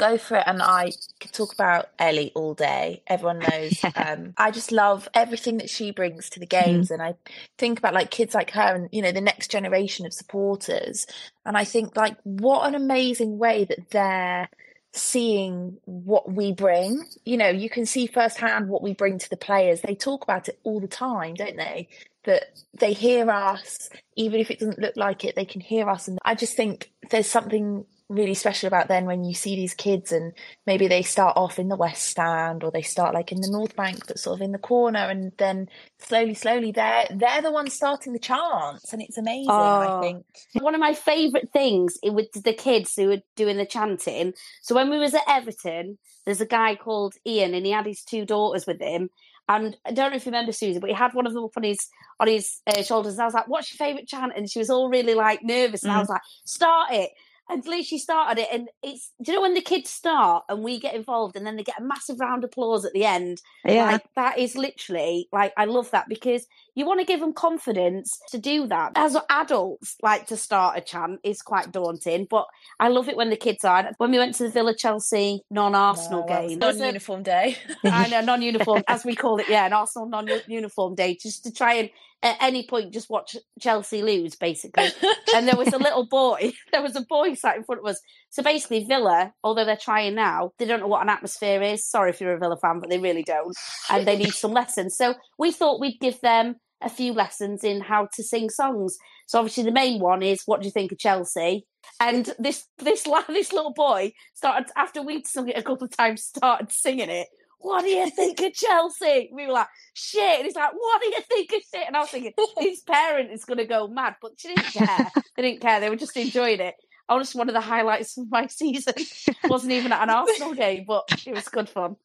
[0.00, 4.50] go for it and i could talk about ellie all day everyone knows um i
[4.50, 7.14] just love everything that she brings to the games and i
[7.58, 11.06] think about like kids like her and you know the next generation of supporters
[11.44, 14.48] and i think like what an amazing way that they're
[14.92, 17.04] seeing what we bring.
[17.24, 19.80] You know, you can see firsthand what we bring to the players.
[19.80, 21.88] They talk about it all the time, don't they?
[22.24, 22.44] That
[22.78, 26.08] they hear us, even if it doesn't look like it, they can hear us.
[26.08, 30.10] And I just think there's something really special about then when you see these kids
[30.10, 30.32] and
[30.66, 33.76] maybe they start off in the west stand or they start like in the north
[33.76, 35.68] bank but sort of in the corner and then
[36.00, 40.24] slowly slowly they're they're the ones starting the chants and it's amazing oh, i think
[40.54, 44.90] one of my favorite things with the kids who were doing the chanting so when
[44.90, 45.96] we was at everton
[46.26, 49.08] there's a guy called ian and he had his two daughters with him
[49.48, 51.56] and I don't know if you remember Susie, but he had one of them up
[51.56, 51.88] on his
[52.20, 53.14] on his uh, shoulders.
[53.14, 55.82] And I was like, "What's your favourite chant?" And she was all really like nervous,
[55.82, 55.96] and mm.
[55.96, 57.10] I was like, "Start it."
[57.50, 60.78] And literally started it and it's do you know when the kids start and we
[60.78, 63.40] get involved and then they get a massive round of applause at the end?
[63.64, 63.92] Yeah.
[63.92, 68.20] Like that is literally like i love that because you want to give them confidence
[68.30, 68.92] to do that.
[68.94, 72.46] As adults like to start a chant is quite daunting but
[72.78, 73.90] i love it when the kids are.
[73.98, 76.58] When we went to the villa chelsea non-arsenal no, game.
[76.58, 77.56] non-uniform day.
[77.84, 81.74] I know non-uniform as we call it yeah an arsenal non-uniform day just to try
[81.74, 81.90] and
[82.22, 84.88] at any point just watch Chelsea lose, basically.
[85.34, 88.00] and there was a little boy, there was a boy sat in front of us.
[88.30, 91.86] So basically, Villa, although they're trying now, they don't know what an atmosphere is.
[91.86, 93.56] Sorry if you're a Villa fan, but they really don't.
[93.88, 94.96] And they need some lessons.
[94.96, 98.96] So we thought we'd give them a few lessons in how to sing songs.
[99.26, 101.66] So obviously the main one is what do you think of Chelsea?
[101.98, 106.22] And this this this little boy started after we'd sung it a couple of times,
[106.22, 107.28] started singing it
[107.60, 109.30] what do you think of Chelsea?
[109.32, 110.38] We were like, shit.
[110.38, 111.86] And he's like, what do you think of shit?
[111.86, 114.16] And I was thinking, his parent is going to go mad.
[114.20, 115.10] But she didn't care.
[115.36, 115.80] they didn't care.
[115.80, 116.74] They were just enjoying it
[117.10, 118.94] honestly one of the highlights of my season.
[119.44, 121.96] Wasn't even at an Arsenal game, but it was good fun.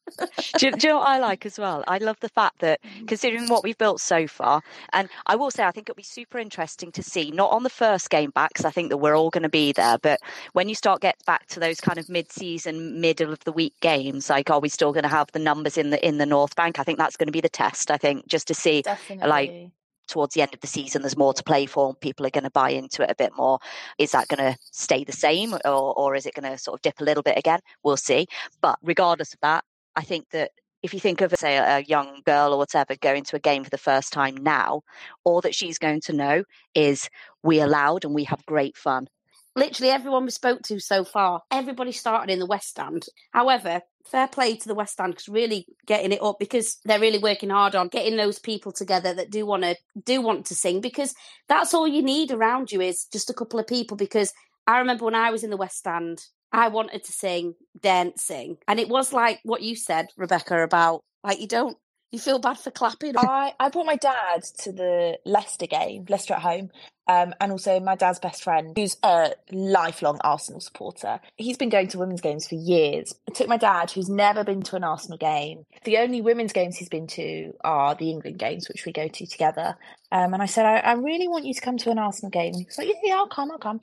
[0.58, 1.84] do, you, do, you know what I like as well?
[1.86, 3.08] I love the fact that mm.
[3.08, 6.38] considering what we've built so far, and I will say I think it'll be super
[6.38, 9.30] interesting to see, not on the first game back, because I think that we're all
[9.30, 10.20] going to be there, but
[10.52, 14.28] when you start get back to those kind of mid-season, middle of the week games,
[14.28, 16.78] like are we still going to have the numbers in the in the North Bank?
[16.78, 17.90] I think that's going to be the test.
[17.90, 19.28] I think just to see Definitely.
[19.28, 19.70] like
[20.06, 22.44] towards the end of the season there's more to play for and people are going
[22.44, 23.58] to buy into it a bit more.
[23.98, 26.82] Is that going to stay the same or, or is it going to sort of
[26.82, 27.60] dip a little bit again?
[27.82, 28.26] We'll see.
[28.60, 29.64] But regardless of that
[29.94, 30.50] i think that
[30.82, 33.70] if you think of say a young girl or whatever going to a game for
[33.70, 34.82] the first time now
[35.24, 37.08] all that she's going to know is
[37.42, 39.08] we allowed and we have great fun.
[39.54, 43.06] Literally everyone we spoke to so far, everybody started in the West Stand.
[43.30, 47.18] However, fair play to the West Stand because really getting it up because they're really
[47.18, 50.80] working hard on getting those people together that do want to do want to sing
[50.80, 51.14] because
[51.48, 54.32] that's all you need around you is just a couple of people because
[54.66, 58.80] I remember when I was in the West Stand I wanted to sing dancing and
[58.80, 61.76] it was like what you said Rebecca about like you don't
[62.12, 63.16] you feel bad for clapping?
[63.16, 66.70] I, I brought my dad to the Leicester game, Leicester at home,
[67.08, 71.20] um, and also my dad's best friend, who's a lifelong Arsenal supporter.
[71.36, 73.14] He's been going to women's games for years.
[73.28, 75.64] I took my dad, who's never been to an Arsenal game.
[75.84, 79.26] The only women's games he's been to are the England games, which we go to
[79.26, 79.76] together.
[80.12, 82.54] Um, and I said, I, I really want you to come to an Arsenal game.
[82.54, 83.80] He like, yeah, yeah, I'll come, I'll come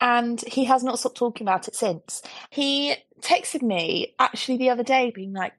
[0.00, 2.20] and he has not stopped talking about it since.
[2.50, 5.54] He texted me actually the other day, being like,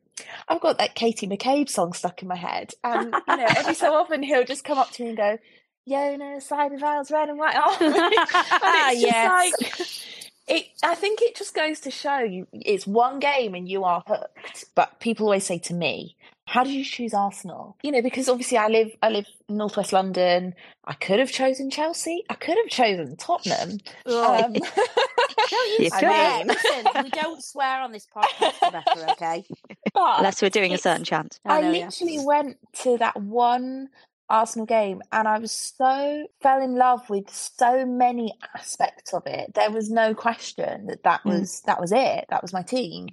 [0.48, 2.74] I've got that Katie McCabe song stuck in my head.
[2.84, 5.38] And, you know, every so often he'll just come up to me and go,
[5.90, 7.56] Yona, side of aisles, red and white.
[7.58, 9.52] Oh, and it's ah, yes.
[9.52, 9.88] like,
[10.48, 14.04] it, I think it just goes to show you it's one game and you are
[14.06, 14.66] hooked.
[14.76, 16.16] But people always say to me,
[16.48, 17.76] how did you choose Arsenal?
[17.82, 20.54] You know, because obviously I live I live in northwest London.
[20.86, 22.24] I could have chosen Chelsea.
[22.30, 23.80] I could have chosen Tottenham.
[24.06, 26.46] Um, don't you swear.
[26.46, 29.46] Listen, we don't swear on this podcast, Rebecca, okay?
[29.94, 31.40] But Unless we're doing a certain chant.
[31.46, 32.26] I, know, literally yeah.
[32.26, 33.90] went to that one
[34.30, 39.54] Arsenal game and I was so fell in love with so many aspects of it.
[39.54, 41.32] There was no question that that mm.
[41.32, 41.64] was mm.
[41.66, 42.26] that was it.
[42.30, 43.10] That was my team.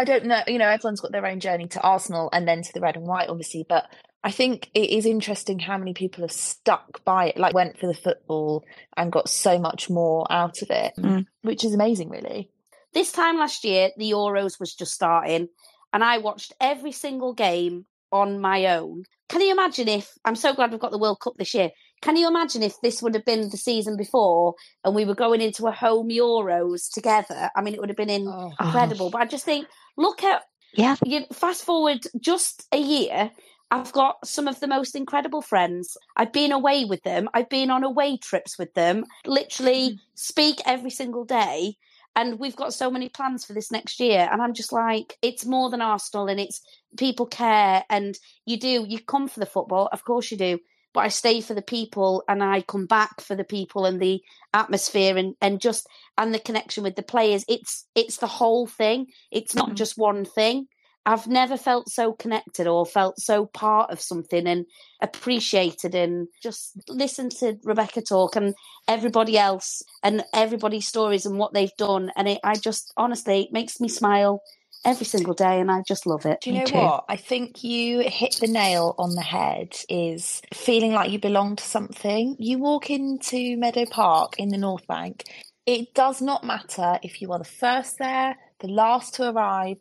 [0.00, 2.72] I don't know, you know, everyone's got their own journey to Arsenal and then to
[2.72, 3.84] the red and white, obviously, but
[4.24, 7.86] I think it is interesting how many people have stuck by it, like went for
[7.86, 8.64] the football
[8.96, 11.26] and got so much more out of it, mm.
[11.42, 12.48] which is amazing, really.
[12.94, 15.48] This time last year, the Euros was just starting,
[15.92, 19.04] and I watched every single game on my own.
[19.28, 21.70] Can you imagine if I'm so glad we've got the World Cup this year?
[22.00, 25.42] Can you imagine if this would have been the season before and we were going
[25.42, 27.50] into a home Euros together?
[27.54, 28.52] I mean, it would have been oh.
[28.58, 29.06] incredible.
[29.06, 29.10] Oh.
[29.10, 30.42] But I just think, look at
[30.74, 30.96] yeah.
[31.04, 33.30] You fast forward just a year.
[33.72, 35.96] I've got some of the most incredible friends.
[36.16, 37.28] I've been away with them.
[37.34, 39.04] I've been on away trips with them.
[39.26, 39.96] Literally mm-hmm.
[40.14, 41.76] speak every single day.
[42.16, 44.28] And we've got so many plans for this next year.
[44.30, 46.60] And I'm just like, it's more than Arsenal and it's
[46.96, 47.84] people care.
[47.88, 49.88] And you do, you come for the football.
[49.92, 50.58] Of course you do
[50.92, 54.20] but I stay for the people and I come back for the people and the
[54.52, 55.86] atmosphere and, and just
[56.18, 57.44] and the connection with the players.
[57.48, 59.06] It's it's the whole thing.
[59.30, 59.76] It's not Mhm.
[59.76, 60.66] just one thing.
[61.06, 64.66] I've never felt so connected or felt so part of something and
[65.00, 68.54] appreciated and just listen to Rebecca talk and
[68.86, 72.12] everybody else and everybody's stories and what they've done.
[72.16, 74.42] And it, I just honestly it makes me smile
[74.84, 76.40] every single day and I just love it.
[76.40, 76.76] Do you know too.
[76.76, 77.04] what?
[77.08, 81.64] I think you hit the nail on the head is feeling like you belong to
[81.64, 82.36] something.
[82.38, 85.24] You walk into Meadow Park in the North Bank.
[85.66, 89.76] It does not matter if you are the first there, the last to arrive.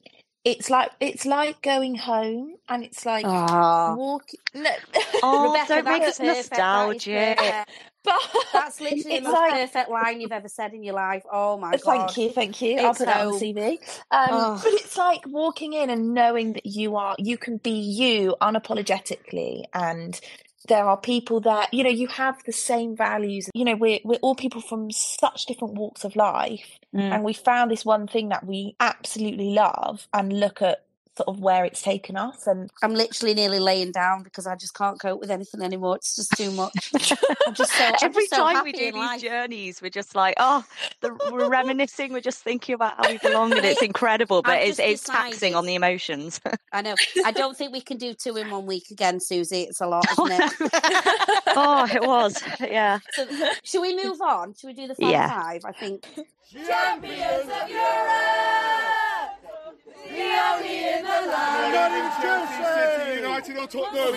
[0.45, 3.93] It's like it's like going home and it's like Ah.
[3.95, 4.23] walk
[4.53, 4.71] no
[5.23, 7.37] Oh, Rebecca, don't make that's us perfect, nostalgic.
[8.03, 8.13] But
[8.53, 11.23] That's literally the most like perfect line you've ever said in your life.
[11.31, 11.81] Oh my god.
[11.81, 12.77] Thank you, thank you.
[12.79, 13.39] I'll It's put that on the.
[13.53, 13.71] CV.
[14.11, 14.59] Um, Oh.
[14.63, 19.63] But it's like walking in and knowing that you are, you can be you unapologetically,
[19.73, 20.19] and
[20.67, 23.49] there are people that you know you have the same values.
[23.53, 27.01] You know, we're we're all people from such different walks of life, Mm.
[27.13, 30.83] and we found this one thing that we absolutely love, and look at
[31.19, 32.47] sort of where it's taken us.
[32.47, 35.97] And I'm literally nearly laying down because I just can't cope with anything anymore.
[35.97, 36.91] It's just too much.
[37.45, 39.21] I'm just so I'm Every just so time we do in these life.
[39.21, 40.63] journeys, we're just like, oh,
[41.01, 42.13] the, we're reminiscing.
[42.13, 44.41] We're just thinking about how we belong, and it's incredible.
[44.41, 46.39] But I've it's just it's taxing on the emotions.
[46.71, 46.95] I know.
[47.25, 49.63] I don't think we can do two in one week again, Suzy.
[49.63, 50.71] It's a lot, oh, isn't it?
[51.47, 52.99] oh, it was, yeah.
[53.11, 53.27] so,
[53.63, 54.53] should we move on?
[54.53, 55.29] Should we do the final Yeah.
[55.41, 55.65] five?
[55.65, 56.07] I think.
[62.59, 64.15] City United or Tottenham.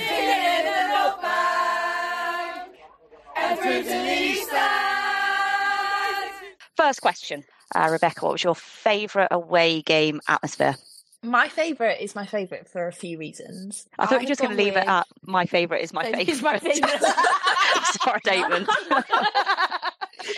[6.77, 7.45] First question,
[7.75, 8.25] uh, Rebecca.
[8.25, 10.77] What was your favourite away game atmosphere?
[11.25, 13.87] my favourite is my favourite for a few reasons.
[13.97, 16.03] I thought you were just going to gone leave it at my favourite is my
[16.03, 16.35] Favourite favourite.
[16.35, 17.01] is my favourite.
[18.03, 18.69] Sorry, statement.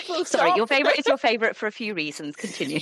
[0.07, 0.57] Full Sorry, stop.
[0.57, 2.37] your favourite is your favourite for a few reasons.
[2.37, 2.81] Continue.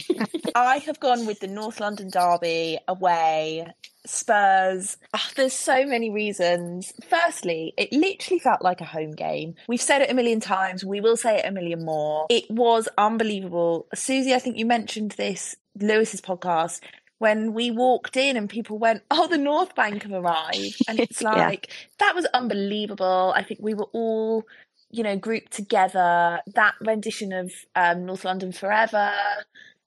[0.55, 3.67] I have gone with the North London Derby away.
[4.05, 4.97] Spurs.
[5.15, 6.93] Ah, there's so many reasons.
[7.09, 9.55] Firstly, it literally felt like a home game.
[9.69, 10.85] We've said it a million times.
[10.85, 12.27] We will say it a million more.
[12.29, 13.87] It was unbelievable.
[13.95, 16.81] Suzy, I think you mentioned this, Lewis's podcast,
[17.19, 20.83] when we walked in and people went, Oh, the North Bank have arrived.
[20.89, 21.31] And it's Yeah.
[21.35, 21.69] like,
[22.01, 23.33] that was unbelievable.
[23.37, 24.45] I think we were all
[24.93, 29.13] you know, grouped together, that rendition of um, North London Forever.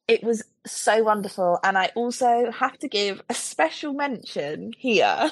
[0.07, 1.59] It was so wonderful.
[1.63, 5.31] And I also have to give a special mention here.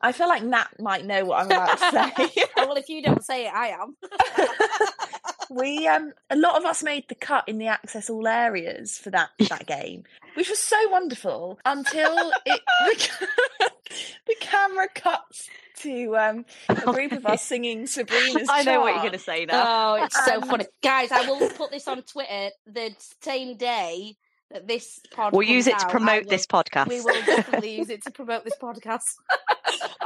[0.00, 2.44] I feel like Nat might know what I'm about to say.
[2.56, 3.96] Well, if you don't say it, I am.
[5.50, 9.10] we um a lot of us made the cut in the access all areas for
[9.10, 13.70] that that game, which was so wonderful until it the,
[14.26, 18.98] the camera cuts to um a group of us singing Sabrina's I know what you're
[19.00, 19.96] going to say now.
[19.98, 20.66] Oh, it's so Um, funny.
[20.82, 24.16] Guys, I will put this on Twitter the same day
[24.50, 26.88] that this pod We'll use it to out, I promote will- this podcast.
[26.88, 29.16] We will definitely use it to promote this podcast.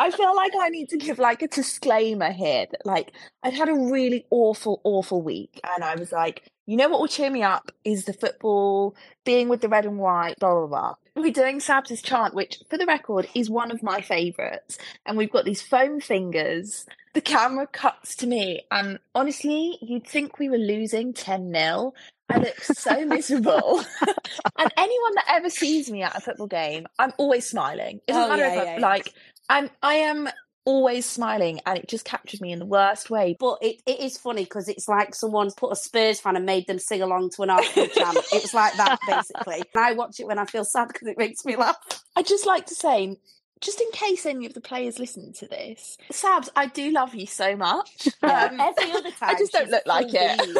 [0.00, 3.68] I feel like I need to give like a disclaimer here that like I've had
[3.68, 7.42] a really awful, awful week, and I was like, you know what will cheer me
[7.42, 8.96] up is the football,
[9.26, 10.94] being with the red and white, blah blah blah.
[11.16, 15.30] We're doing Sabs' chant, which for the record is one of my favourites, and we've
[15.30, 16.86] got these foam fingers.
[17.12, 21.92] The camera cuts to me, and honestly, you'd think we were losing 10 0.
[22.30, 23.84] I look so miserable.
[24.58, 28.00] and anyone that ever sees me at a football game, I'm always smiling.
[28.06, 28.86] It doesn't Oh, matter yeah, if yeah, I'm yeah.
[28.86, 29.12] like,
[29.50, 30.28] I'm, I am
[30.64, 33.36] always smiling, and it just captures me in the worst way.
[33.38, 36.66] But it, it is funny because it's like someone put a Spurs fan and made
[36.66, 38.16] them sing along to an Arsenal chant.
[38.32, 39.62] It was like that, basically.
[39.74, 41.76] And I watch it when I feel sad because it makes me laugh.
[42.16, 43.16] I just like to say,
[43.60, 47.26] just in case any of the players listen to this, Sabs, I do love you
[47.26, 48.08] so much.
[48.22, 50.58] Yeah, Um, Every other time, I just don't look like it.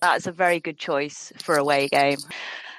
[0.00, 2.18] That's a very good choice for a away game.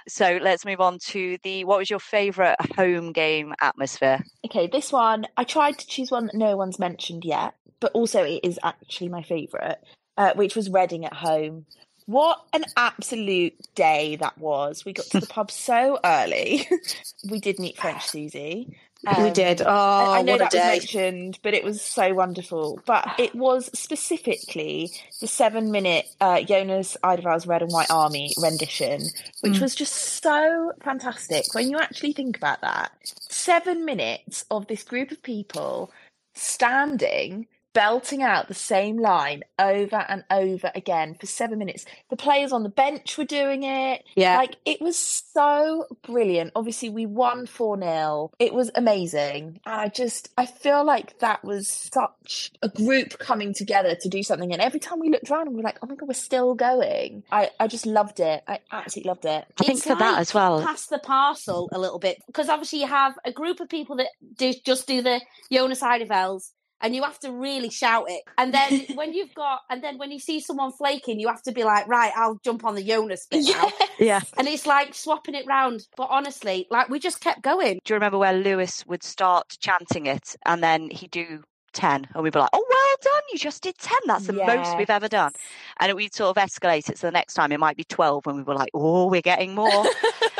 [0.07, 4.23] So let's move on to the what was your favourite home game atmosphere?
[4.45, 8.23] Okay, this one, I tried to choose one that no one's mentioned yet, but also
[8.23, 9.77] it is actually my favourite,
[10.17, 11.65] uh, which was Reading at home.
[12.05, 14.83] What an absolute day that was.
[14.83, 16.67] We got to the pub so early.
[17.29, 18.75] we did meet French Suzy.
[19.07, 19.61] Um, did.
[19.61, 19.67] Oh,
[19.99, 22.83] I, I know what a that was mentioned, but it was so wonderful.
[22.85, 24.91] But it was specifically
[25.21, 29.61] the seven minute uh, Jonas Eidevall's Red and White Army rendition, which Mm.
[29.61, 29.93] was just
[30.23, 31.53] so fantastic.
[31.55, 32.91] When you actually think about that,
[33.29, 35.91] seven minutes of this group of people
[36.35, 41.85] standing belting out the same line over and over again for seven minutes.
[42.09, 44.03] The players on the bench were doing it.
[44.15, 44.37] Yeah.
[44.37, 46.51] Like it was so brilliant.
[46.55, 48.31] Obviously, we won 4 0.
[48.39, 49.59] It was amazing.
[49.65, 54.23] And I just, I feel like that was such a group coming together to do
[54.23, 54.51] something.
[54.51, 56.55] And every time we looked around and we were like, oh my God, we're still
[56.55, 57.23] going.
[57.31, 58.43] I, I just loved it.
[58.47, 59.45] I absolutely loved it.
[59.59, 60.61] I think It's for that as well.
[60.61, 64.07] Pass the parcel a little bit because obviously you have a group of people that
[64.35, 68.23] do just do the Jonas Eidevall's and you have to really shout it.
[68.37, 71.51] And then when you've got, and then when you see someone flaking, you have to
[71.51, 73.71] be like, right, I'll jump on the Jonas bit now.
[73.99, 74.21] Yeah.
[74.35, 75.87] And it's like swapping it round.
[75.95, 77.79] But honestly, like we just kept going.
[77.83, 82.23] Do you remember where Lewis would start chanting it and then he'd do 10 and
[82.23, 83.97] we'd be like, oh, well done, you just did 10.
[84.05, 85.31] That's the most we've ever done.
[85.79, 86.97] And we'd sort of escalate it.
[86.97, 89.55] So the next time it might be 12 when we were like, oh, we're getting
[89.55, 89.85] more.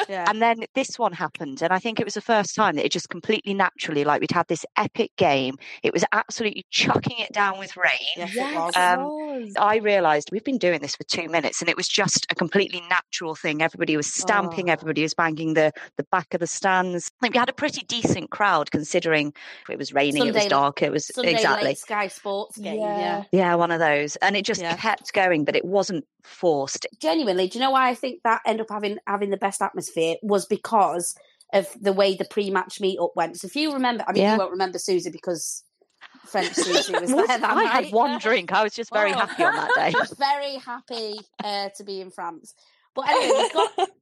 [0.10, 0.26] Yeah.
[0.28, 2.92] And then this one happened, and I think it was the first time that it
[2.92, 5.56] just completely naturally, like we'd had this epic game.
[5.84, 7.92] It was absolutely chucking it down with rain.
[8.18, 9.54] Yes, it Yes, it Um, was.
[9.58, 12.82] I realised we've been doing this for two minutes, and it was just a completely
[12.90, 13.62] natural thing.
[13.62, 14.74] Everybody was stamping, Oh.
[14.74, 17.10] everybody was banging the the back of the stands.
[17.22, 19.34] I think we had a pretty decent crowd considering
[19.70, 22.80] it was raining, it was dark, it was Sunday exactly late Sky Sports game.
[22.80, 22.98] Yeah.
[22.98, 23.24] yeah.
[23.32, 24.76] yeah, one of those, and it just Yeah.
[24.76, 26.86] kept going, but it wasn't forced.
[27.02, 30.16] genuinely, do you know why I think that ended up having having the best atmosphere
[30.22, 31.16] was because
[31.54, 33.38] of the way the pre-match meetup went.
[33.38, 34.34] So if you remember, I mean, Yeah.
[34.34, 35.64] you won't remember Suzy because
[36.26, 37.86] French Suzy was Was- there that I night.
[37.86, 38.54] had one drink.
[38.54, 39.18] I was just very Oh.
[39.20, 39.94] happy on that day.
[40.18, 42.54] very happy uh, to be in France.
[42.96, 43.90] But anyway, got.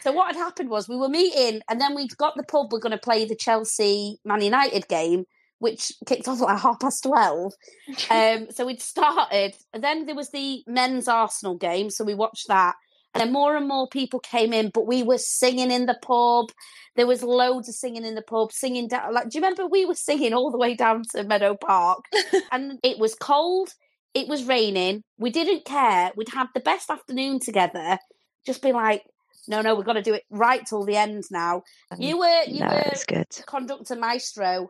[0.00, 2.72] So what had happened was we were meeting, and then we'd got the pub.
[2.72, 5.26] We're going to play the Chelsea Man United game,
[5.58, 7.52] which kicked off at like half past twelve.
[8.10, 12.48] Um, so we'd started, and then there was the men's Arsenal game, so we watched
[12.48, 12.74] that.
[13.14, 16.52] And then more and more people came in, but we were singing in the pub.
[16.96, 19.14] There was loads of singing in the pub, singing down.
[19.14, 22.04] Like, do you remember we were singing all the way down to Meadow Park?
[22.52, 23.70] and it was cold.
[24.12, 25.02] It was raining.
[25.16, 26.10] We didn't care.
[26.14, 27.98] We'd had the best afternoon together.
[28.44, 29.02] Just be like,
[29.48, 31.62] no, no, we've got to do it right till the end now.
[31.98, 33.28] You were, you no, were good.
[33.46, 34.68] conductor maestro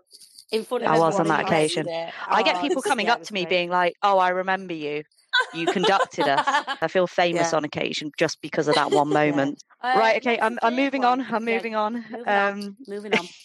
[0.52, 1.86] in front of I was on that occasion.
[1.86, 2.12] Leicester.
[2.28, 3.50] I get Oh, people coming yeah, up to me great.
[3.50, 5.02] being like, "Oh, I remember you.
[5.52, 6.44] You conducted us."
[6.82, 7.56] I feel famous Yeah.
[7.58, 9.62] on occasion just because of that one moment.
[9.82, 10.16] Uh, right.
[10.16, 10.38] Okay.
[10.40, 11.20] I'm, I'm moving on.
[11.30, 11.94] I'm moving on.
[12.10, 12.52] moving on.
[12.58, 13.26] Um, Moving on.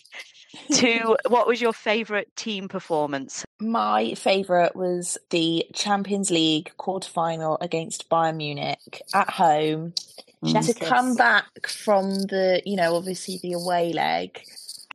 [0.73, 3.45] to what was your favourite team performance?
[3.59, 9.93] My favourite was the Champions League quarter final against Bayern Munich at home.
[10.43, 10.65] Mm.
[10.65, 14.41] To come back from the, you know, obviously the away leg.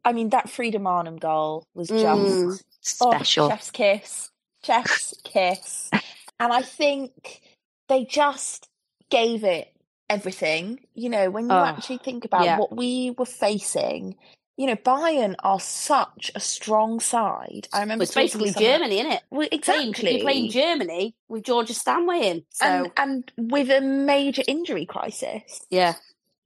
[0.06, 2.62] I mean, that Frida Maanum goal was just Mm.
[3.02, 3.50] oh, Special.
[3.50, 4.30] chef's kiss,
[4.64, 5.90] chef's kiss.
[6.40, 7.40] And I think
[7.88, 8.68] they just
[9.10, 9.72] gave it
[10.10, 10.80] everything.
[10.94, 12.58] You know, when you Oh, actually think about yeah.
[12.58, 14.16] what we were facing,
[14.58, 17.68] you know, Bayern are such a strong side.
[17.72, 19.22] I remember It's talking basically Germany, isn't it?
[19.30, 20.12] Well, exactly.
[20.12, 22.44] you're playing Germany with Georgia Stanway in.
[22.50, 25.62] So and, and with a major injury crisis.
[25.70, 25.94] yeah,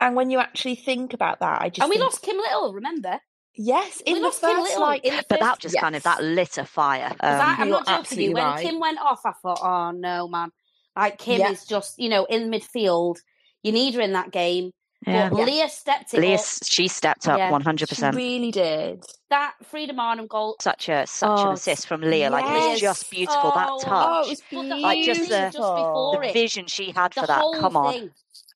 [0.00, 2.72] And when you actually think about that, I just and we think, lost Kim Little.
[2.74, 3.20] Remember?
[3.56, 5.78] Yes in we the lost Kim first Little like in the But that first- just
[5.78, 7.12] kind of that lit a fire.
[7.20, 8.00] I, Um, I'm You're not joking you.
[8.00, 8.66] absolutely When right.
[8.66, 10.50] Kim went off, I thought, oh no, man!
[10.96, 11.50] Like Kim Yeah.
[11.50, 13.16] is just you know in midfield.
[13.62, 14.70] You need her in that game.
[15.06, 15.28] yeah.
[15.30, 16.44] But Leah stepped it Leah, up.
[16.64, 17.50] she stepped up Yeah.
[17.50, 17.88] 100.
[17.88, 19.04] she percent really did.
[19.30, 20.56] That Frida Maanum goal.
[20.60, 22.30] Such a such an Oh, assist from Leah.
[22.30, 23.50] Like it was just beautiful.
[23.52, 26.32] that Oh, touch, Oh, it was But the Like, just the- just before the it.
[26.32, 27.40] vision she had The for that.
[27.40, 28.10] whole Come on, thing.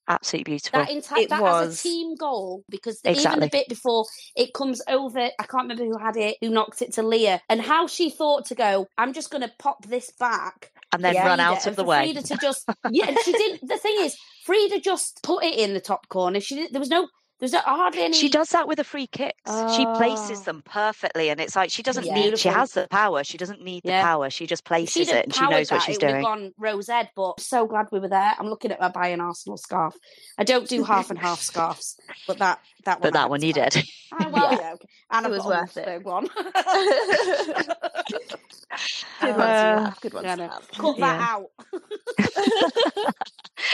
[0.09, 0.81] Absolutely beautiful.
[0.81, 1.81] That entire It that as was.
[1.81, 5.99] a team goal because even the bit before it comes over, I can't remember who
[5.99, 8.87] had it, who knocked it to Leah, and how she thought to go.
[8.99, 11.27] I'm just going to pop this back and then Yeah.
[11.27, 12.13] run out of the way.
[12.13, 13.69] Frida to just yeah, she didn't.
[13.69, 16.41] The thing is, Frida just put it in the top corner.
[16.41, 16.73] She didn't.
[16.73, 17.09] There was no.
[17.41, 18.17] There was no, hardly any.
[18.17, 19.51] She does that with the free kicks.
[19.75, 20.45] She places Oh.
[20.45, 22.15] them perfectly, and it's like she doesn't Yeah.
[22.15, 22.39] need.
[22.39, 23.25] She has the power.
[23.25, 24.31] She doesn't need the power.
[24.31, 26.15] She just places it, and she powered knows what she's it would doing.
[26.25, 28.35] have gone Rose Ed, but so glad we were there.
[28.39, 29.97] I'm looking at my Bayern Arsenal scarf.
[30.39, 31.97] I don't do half and half scarves,
[32.29, 33.03] but that that one.
[33.03, 33.83] But that one you did.
[34.13, 34.59] Ah, well, Yeah.
[34.61, 34.87] yeah, okay.
[35.11, 35.89] and It was worth it.
[35.89, 36.29] Wolfsburg one.
[39.21, 40.01] Good ones Uh, to.
[40.01, 40.49] Good ones Yeah, no.
[40.49, 40.69] have.
[40.73, 41.51] Cut that out.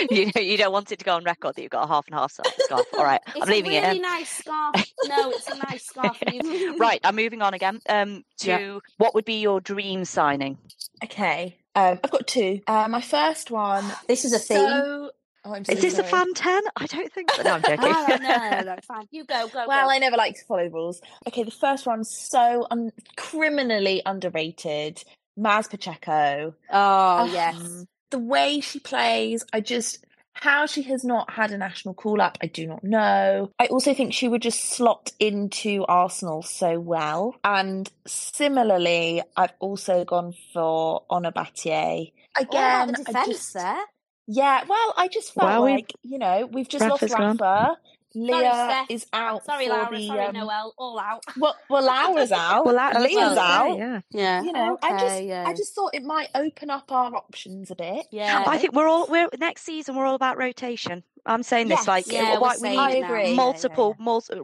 [0.10, 2.06] you know, you don't want it to go on record that you've got a half
[2.06, 2.84] and half scarf.
[2.96, 4.02] All right, I'm leaving a it really in.
[4.02, 4.74] nice scarf.
[5.06, 6.22] No, it's a nice scarf.
[6.78, 7.80] Right, I'm moving on again.
[7.88, 8.78] Um, to Yeah.
[8.98, 10.58] what would be your dream signing?
[11.04, 11.56] Okay.
[11.74, 12.60] Um, I've got two.
[12.66, 13.84] Uh, my first one.
[14.08, 14.58] This is a theme.
[14.58, 15.10] So,
[15.44, 16.62] oh, I'm so Is this a fan ten?
[16.76, 17.42] I don't think so.
[17.42, 17.78] No, I'm joking.
[17.82, 18.16] Ah, no,
[18.58, 19.06] no, no, it's fine.
[19.10, 19.90] You go, go, Well, go.
[19.90, 21.00] I never like to follow rules.
[21.28, 25.02] Okay, the first one so un- criminally underrated.
[25.38, 26.54] Maz Pacheco.
[26.70, 27.84] Oh Um, yes.
[28.10, 30.04] The way she plays, I just
[30.40, 33.50] How she has not had a national call up, I do not know.
[33.58, 37.36] I also think she would just slot into Arsenal so well.
[37.44, 42.12] And similarly, I've also gone for Ona Batlle.
[42.38, 43.82] Oh, Again, the I defence just, there.
[44.28, 47.76] yeah, well, I just felt Well, like, you know, we've just Rafa's lost gone.
[48.14, 48.32] Rafa.
[48.32, 48.86] Leah Steph.
[48.90, 49.44] is out.
[49.44, 49.88] Sorry, for Laura.
[49.96, 50.74] the, sorry, um, Noel.
[50.78, 51.24] All out.
[51.36, 51.84] Well, well,
[52.14, 52.64] Laura's out.
[52.66, 53.78] Well, that, Leah's well, out.
[53.78, 54.00] Yeah.
[54.10, 54.42] Yeah.
[54.42, 55.44] You know, I just, yeah.
[55.46, 58.06] I just thought it might open up our options a bit.
[58.10, 58.44] Yeah.
[58.46, 59.96] I think we're all we're next season.
[59.96, 61.02] We're all about rotation.
[61.26, 63.06] I'm saying this like Yeah, why- we're we saying need it now.
[63.06, 63.34] agree.
[63.34, 63.96] multiple,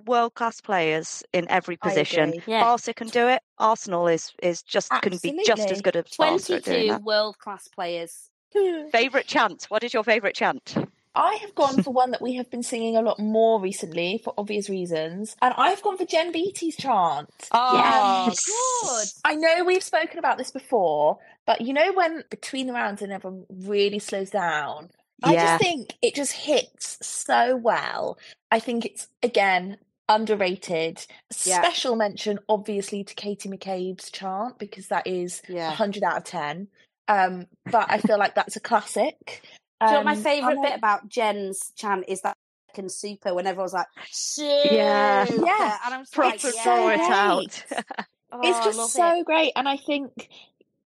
[0.07, 2.29] world class players in every position.
[2.31, 2.43] agree.
[2.47, 2.61] Yeah.
[2.63, 3.41] Barca can do it.
[3.59, 7.39] Arsenal is is just can be just as good as Barca at doing 22 world
[7.39, 8.31] class players.
[8.93, 9.65] Favorite chant?
[9.69, 10.75] What is your favorite chant?
[11.17, 14.35] I have gone for one that we have been singing a lot more recently for
[14.39, 17.31] obvious reasons, and I've gone for Jen Beattie's chant.
[17.53, 18.39] Oh, Yes.
[18.45, 19.09] good.
[19.25, 23.13] I know we've spoken about this before, but you know when between the rounds and
[23.13, 24.91] everyone really slows down,
[25.23, 28.19] I just think it just hits so well.
[28.53, 31.05] I think it's again underrated.
[31.45, 31.63] Yeah.
[31.63, 35.69] Special mention, obviously, to Katie McCabe's chant because that is Yeah.
[35.69, 36.69] 100 out of 10.
[37.09, 39.43] Um, but I feel like that's a classic.
[39.81, 42.37] Do you know what my Um, favourite bit about Jen's chant is that
[42.69, 44.75] fucking super when everyone's like, super.
[44.75, 45.27] Yeah.
[45.31, 45.79] Yeah.
[45.85, 46.63] And I'm just Proper like, It's yeah.
[46.65, 47.65] draw it out.
[48.33, 49.25] Oh, it's just so it.
[49.25, 50.29] great and i think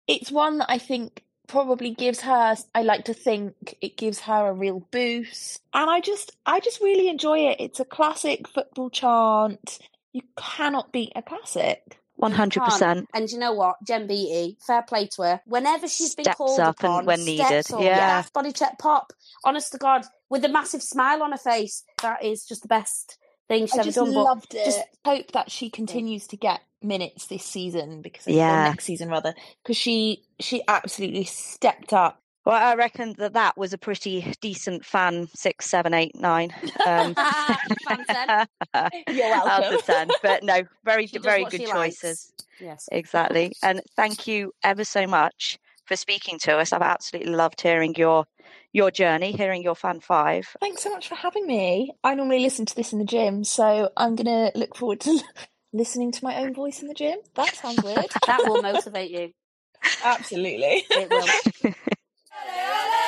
[0.07, 4.49] it's one that i think probably gives her i like to think it gives her
[4.49, 8.89] a real boost and i just i just really enjoy it it's a classic football
[8.89, 9.79] chant
[10.11, 13.07] you cannot beat a classic One hundred percent.
[13.13, 15.41] And you know what, Jen Beattie, fair play to her.
[15.45, 18.23] Whenever she's been Steps called up and when needed, up, yeah.
[18.33, 19.13] body check pop.
[19.45, 23.17] Honest to God, with a massive smile on her face, that is just the best
[23.47, 24.13] thing she's i ever just done.
[24.13, 28.27] But loved it just- just hope that she continues to get minutes this season because
[28.27, 28.63] Yeah.
[28.69, 33.73] next season rather because she she absolutely stepped up Well, I reckon that that was
[33.73, 36.49] a pretty decent fan six, seven, eight, nine.
[36.83, 37.13] Um,
[37.87, 38.47] Fan ten.
[39.07, 39.75] You're out welcome.
[39.75, 40.09] of ten.
[40.23, 42.03] But no, very, She very good choices.
[42.03, 42.33] likes.
[42.59, 42.89] Yes.
[42.91, 43.51] Exactly.
[43.61, 46.73] And thank you ever so much for speaking to us.
[46.73, 48.25] I've absolutely loved hearing your
[48.73, 50.47] your journey, hearing your fan five.
[50.59, 51.91] Thanks so much for having me.
[52.03, 55.19] I normally listen to this in the gym, so I'm going to look forward to
[55.71, 57.19] listening to my own voice in the gym.
[57.35, 58.07] That sounds weird.
[58.25, 59.33] That will motivate you.
[60.03, 60.83] Absolutely.
[60.89, 61.73] It will.
[62.47, 62.98] Allez, allez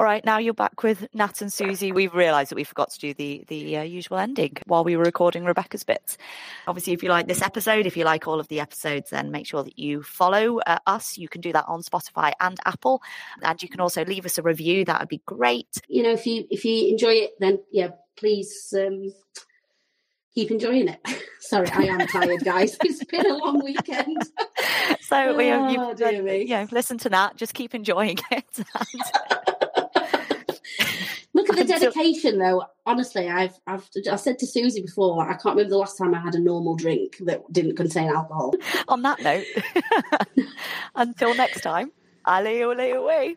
[0.00, 1.92] All right, now you're back with Nat and Suzy.
[1.92, 5.04] We've realised that we forgot to do the the uh, usual ending while we were
[5.04, 6.16] recording Rebecca's bits.
[6.66, 9.46] Obviously, if you like this episode, if you like all of the episodes, then make
[9.46, 11.18] sure that you follow uh, us.
[11.18, 13.02] You can do that on Spotify and Apple,
[13.42, 14.86] and you can also leave us a review.
[14.86, 15.82] That would be great.
[15.86, 19.12] You know, if you if you enjoy it, then yeah, please um,
[20.34, 21.00] keep enjoying it.
[21.40, 22.78] Sorry, I am tired, guys.
[22.84, 24.16] It's been a long weekend.
[25.02, 26.44] So you know, Oh, you, dear me.
[26.44, 27.34] you listen to that.
[27.36, 28.60] Just keep enjoying it.
[31.48, 32.64] Look at the Until- dedication, though.
[32.86, 36.20] Honestly, I've I've I said to Suzy before, I can't remember the last time I
[36.20, 38.54] had a normal drink that didn't contain alcohol.
[38.88, 39.46] on that note,
[40.94, 41.92] until next time,
[42.26, 43.36] alley ole away.